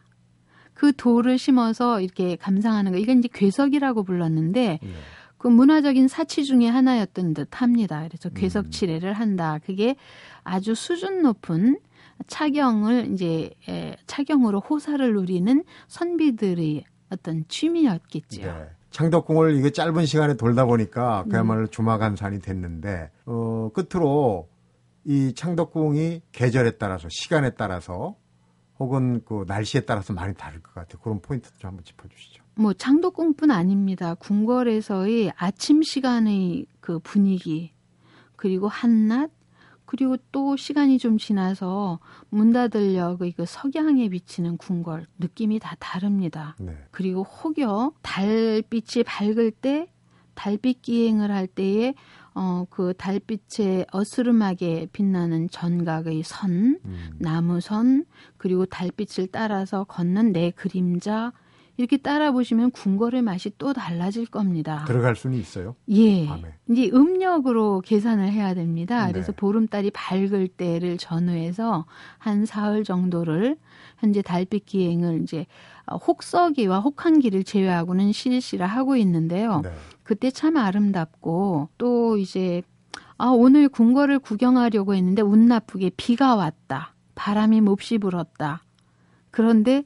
그 0.79 0.93
돌을 0.93 1.39
심어서 1.39 2.01
이렇게 2.01 2.37
감상하는 2.37 2.93
거. 2.93 2.99
이건 2.99 3.19
이제 3.19 3.29
괴석이라고 3.33 4.05
불렀는데 4.05 4.79
네. 4.81 4.89
그 5.37 5.49
문화적인 5.49 6.07
사치 6.07 6.45
중에 6.45 6.69
하나였던 6.69 7.35
듯 7.35 7.49
합니다. 7.61 8.05
그래서 8.07 8.29
음. 8.29 8.35
괴석 8.35 8.71
칠해를 8.71 9.13
한다. 9.13 9.59
그게 9.67 9.97
아주 10.45 10.77
수준 10.77 11.23
높은 11.23 11.81
차경을 12.29 13.13
이제 13.13 13.51
에, 13.69 13.97
차경으로 14.07 14.61
호사를 14.61 15.15
누리는 15.15 15.65
선비들의 15.89 16.85
어떤 17.11 17.45
취미였겠죠. 17.49 18.43
네. 18.43 18.69
창덕궁을 18.91 19.57
이게 19.57 19.71
짧은 19.71 20.07
시간에 20.07 20.37
돌다 20.37 20.65
보니까 20.65 21.25
음. 21.27 21.31
그야말로 21.31 21.67
주마간산이 21.67 22.41
됐는데 22.41 23.11
어 23.27 23.71
끝으로 23.75 24.49
이 25.05 25.35
창덕궁이 25.35 26.23
계절에 26.31 26.73
따라서 26.73 27.09
시간에 27.11 27.51
따라서 27.51 28.15
혹은 28.79 29.23
그 29.25 29.45
날씨에 29.47 29.83
따라서 29.83 30.13
많이 30.13 30.35
다를 30.35 30.63
것 30.63 30.75
같아요. 30.75 31.01
그런 31.03 31.21
포인트도 31.21 31.59
좀 31.59 31.69
한번 31.69 31.85
짚어주시죠. 31.85 32.43
뭐 32.55 32.73
창덕궁뿐 32.73 33.51
아닙니다. 33.51 34.15
궁궐에서의 34.15 35.33
아침 35.37 35.83
시간의 35.83 36.67
그 36.81 36.99
분위기 36.99 37.73
그리고 38.37 38.69
한낮 38.69 39.31
그리고 39.85 40.19
또 40.33 40.57
시간이 40.57 40.99
좀 40.99 41.17
지나서 41.17 41.99
문 42.29 42.53
닫으려고 42.53 43.27
그 43.35 43.47
석양에 43.47 44.11
비치는 44.11 44.59
궁궐 44.59 45.07
느낌이 45.19 45.59
다 45.61 45.77
다릅니다. 45.79 46.57
네. 46.61 46.77
그리고 46.91 47.23
혹여 47.23 47.93
달빛이 48.03 49.05
밝을 49.07 49.51
때 49.51 49.91
달빛 50.35 50.83
기행을 50.83 51.31
할 51.31 51.47
때에 51.47 51.95
어 52.39 52.67
그 52.71 52.95
달빛에 52.97 53.87
어스름하게 53.91 54.89
빛나는 54.93 55.51
전각의 55.51 56.23
선, 56.25 56.79
음. 56.85 57.11
나무선 57.19 58.05
그리고 58.37 58.65
달빛을 58.67 59.29
따라서 59.33 59.85
걷는 59.85 60.33
내 60.33 60.51
그림자 60.53 61.33
이렇게 61.77 61.97
따라 61.97 62.33
보시면 62.33 62.73
궁궐의 62.73 63.23
맛이 63.23 63.53
또 63.57 63.73
달라질 63.73 64.27
겁니다. 64.27 64.85
들어갈 64.87 65.15
수는 65.15 65.39
있어요. 65.39 65.77
예. 65.89 66.27
밤에. 66.27 66.55
이제 66.71 66.91
음력으로 66.93 67.83
계산을 67.85 68.31
해야 68.31 68.55
됩니다. 68.55 69.07
네. 69.07 69.13
그래서 69.13 69.33
보름달이 69.33 69.93
밝을 69.93 70.49
때를 70.49 70.97
전후해서 70.99 71.87
한 72.19 72.47
사흘 72.47 72.83
정도를 72.83 73.57
현재 73.99 74.23
달빛 74.23 74.67
기행을 74.67 75.23
이제 75.23 75.47
어, 75.87 75.97
혹서기와 75.97 76.81
혹한기를 76.81 77.45
제외하고는 77.45 78.13
실시를 78.13 78.67
하고 78.67 78.97
있는데요. 78.97 79.61
네. 79.63 79.71
그때 80.03 80.31
참 80.31 80.57
아름답고 80.57 81.69
또 81.79 82.17
이제 82.17 82.63
아 83.17 83.27
오늘 83.27 83.69
궁궐을 83.69 84.21
구경하려고 84.21 84.95
했는데 84.95 85.23
운 85.23 85.47
나쁘게 85.47 85.91
비가 85.97 86.37
왔다. 86.37 86.95
바람이 87.15 87.61
몹시 87.61 87.99
불었다. 87.99 88.63
그런데 89.31 89.85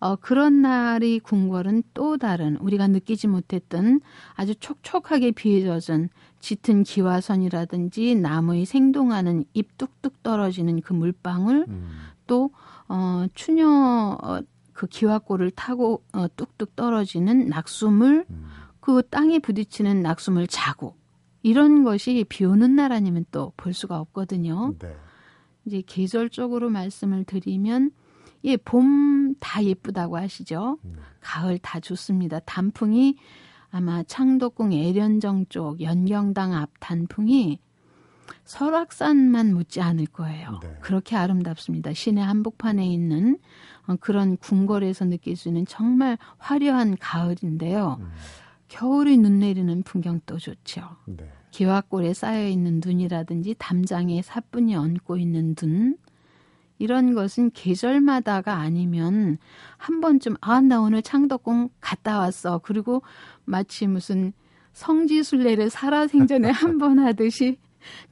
어, 0.00 0.16
그런 0.16 0.62
날이 0.62 1.20
궁궐은 1.20 1.84
또 1.94 2.16
다른 2.18 2.56
우리가 2.56 2.88
느끼지 2.88 3.28
못했던 3.28 4.00
아주 4.34 4.56
촉촉하게 4.56 5.30
비에 5.30 5.62
젖은 5.62 6.08
짙은 6.40 6.82
기와선이라든지 6.82 8.16
나무의 8.16 8.64
생동하는 8.64 9.44
잎 9.54 9.78
뚝뚝 9.78 10.24
떨어지는 10.24 10.80
그 10.80 10.92
물방울 10.92 11.66
음. 11.68 12.00
또 12.32 12.50
어, 12.88 13.26
추녀 13.34 13.68
어, 13.68 14.40
그 14.72 14.86
기와골을 14.86 15.50
타고 15.50 16.02
어, 16.14 16.26
뚝뚝 16.34 16.74
떨어지는 16.76 17.48
낙수물 17.48 18.24
음. 18.30 18.46
그 18.80 19.02
땅에 19.10 19.38
부딪히는 19.38 20.00
낙수물 20.00 20.46
자국 20.46 20.98
이런 21.42 21.84
것이 21.84 22.24
비 22.30 22.46
오는 22.46 22.74
날 22.74 22.90
아니면 22.90 23.26
또 23.30 23.52
볼 23.58 23.74
수가 23.74 24.00
없거든요. 24.00 24.74
네. 24.78 24.96
이제 25.66 25.82
계절적으로 25.86 26.70
말씀을 26.70 27.24
드리면 27.24 27.90
예, 28.44 28.56
봄 28.56 29.34
다 29.40 29.62
예쁘다고 29.64 30.16
하시죠. 30.16 30.78
음. 30.84 30.96
가을 31.20 31.58
다 31.58 31.80
좋습니다. 31.80 32.38
단풍이 32.40 33.16
아마 33.70 34.02
창덕궁 34.02 34.72
애련정 34.72 35.46
쪽 35.48 35.80
연경당 35.80 36.54
앞 36.54 36.70
단풍이 36.80 37.58
설악산만 38.44 39.54
묻지 39.54 39.80
않을 39.80 40.06
거예요. 40.06 40.60
네. 40.62 40.76
그렇게 40.80 41.16
아름답습니다. 41.16 41.92
시내 41.92 42.20
한복판에 42.20 42.86
있는 42.86 43.38
어, 43.86 43.96
그런 44.00 44.36
궁궐에서 44.36 45.06
느낄 45.06 45.36
수 45.36 45.48
있는 45.48 45.66
정말 45.66 46.18
화려한 46.38 46.96
가을인데요. 46.98 47.98
음. 48.00 48.10
겨울에 48.68 49.16
눈 49.16 49.38
내리는 49.40 49.82
풍경도 49.82 50.38
좋죠. 50.38 50.82
네. 51.06 51.28
기와골에 51.50 52.14
쌓여 52.14 52.46
있는 52.46 52.80
눈이라든지 52.84 53.56
담장에 53.58 54.22
사뿐히 54.22 54.74
얹고 54.74 55.18
있는 55.18 55.54
눈 55.54 55.96
이런 56.78 57.14
것은 57.14 57.50
계절마다가 57.52 58.54
아니면 58.56 59.38
한 59.76 60.00
번쯤 60.00 60.36
아 60.40 60.60
나 60.62 60.80
오늘 60.80 61.02
창덕궁 61.02 61.68
갔다 61.80 62.18
왔어 62.18 62.58
그리고 62.58 63.02
마치 63.44 63.86
무슨 63.86 64.32
성지순례를 64.72 65.68
살아생전에 65.70 66.48
한 66.50 66.78
번 66.78 66.98
하듯이 66.98 67.58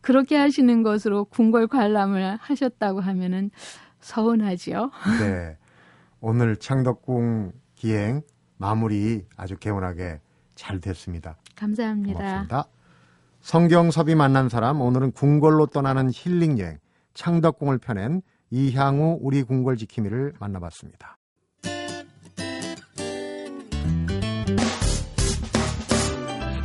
그렇게 0.01 0.37
하시는 0.37 0.83
것으로 0.83 1.25
궁궐 1.27 1.69
관람을 1.69 2.37
하셨다고 2.41 3.01
하면은 3.01 3.51
서운하지요. 4.01 4.91
네. 5.21 5.57
오늘 6.21 6.57
창덕궁 6.57 7.53
기행 7.75 8.23
마무리 8.57 9.25
아주 9.37 9.57
개운하게 9.57 10.21
잘 10.55 10.81
됐습니다. 10.81 11.37
감사합니다. 11.57 12.19
고맙습니다. 12.19 12.65
성경섭이 13.41 14.15
만난 14.15 14.49
사람 14.49 14.81
오늘은 14.81 15.13
궁궐로 15.13 15.67
떠나는 15.67 16.11
힐링 16.13 16.59
여행 16.59 16.79
창덕궁을 17.15 17.79
펴낸 17.79 18.21
이향우 18.51 19.19
우리 19.23 19.43
궁궐 19.43 19.77
지킴이를 19.77 20.35
만나봤습니다. 20.39 21.17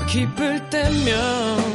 기쁠 0.09 0.69
때면 0.69 1.74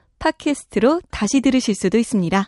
팟캐스트로 0.21 1.01
다시 1.09 1.41
들으실 1.41 1.73
수도 1.73 1.97
있습니다. 1.97 2.47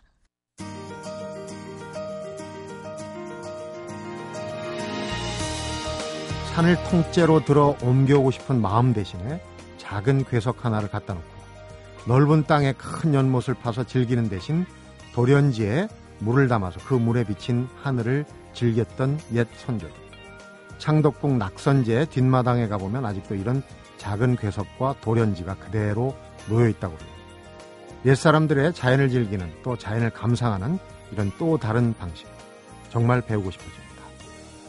산을 6.54 6.78
통째로 6.84 7.44
들어 7.46 7.76
옮겨오고 7.82 8.30
싶은 8.30 8.62
마음 8.62 8.94
대신에 8.94 9.42
작은 9.78 10.26
괴석 10.26 10.66
하나를 10.66 10.88
갖다 10.88 11.16
놓고 11.16 11.26
넓은 12.06 12.44
땅에 12.44 12.74
큰 12.74 13.16
연못을 13.16 13.56
파서 13.56 13.84
즐기는 13.84 14.30
대신 14.30 14.68
돌연지에 15.16 15.88
물을 16.20 16.48
담아서 16.48 16.80
그 16.86 16.94
물에 16.94 17.24
비친 17.24 17.68
하늘을 17.82 18.26
즐겼던 18.54 19.20
옛 19.34 19.48
선조들. 19.58 19.96
창덕궁 20.78 21.40
낙선제 21.40 22.06
뒷마당에 22.12 22.68
가보면 22.68 23.04
아직도 23.04 23.34
이런 23.34 23.64
작은 23.98 24.36
괴석과 24.36 24.98
돌연지가 25.02 25.56
그대로 25.56 26.16
놓여 26.48 26.70
있다고 26.70 26.96
합니다. 26.96 27.13
옛 28.06 28.16
사람들의 28.16 28.74
자연을 28.74 29.10
즐기는 29.10 29.50
또 29.64 29.78
자연을 29.78 30.10
감상하는 30.10 30.78
이런 31.12 31.32
또 31.38 31.58
다른 31.58 31.94
방식. 31.94 32.28
정말 32.90 33.22
배우고 33.22 33.50
싶어집니다. 33.50 33.84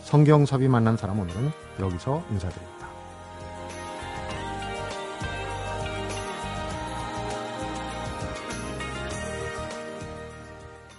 성경섭이 0.04 0.68
만난 0.68 0.96
사람 0.96 1.18
오늘은 1.18 1.50
여기서 1.80 2.24
인사드립니다. 2.30 2.73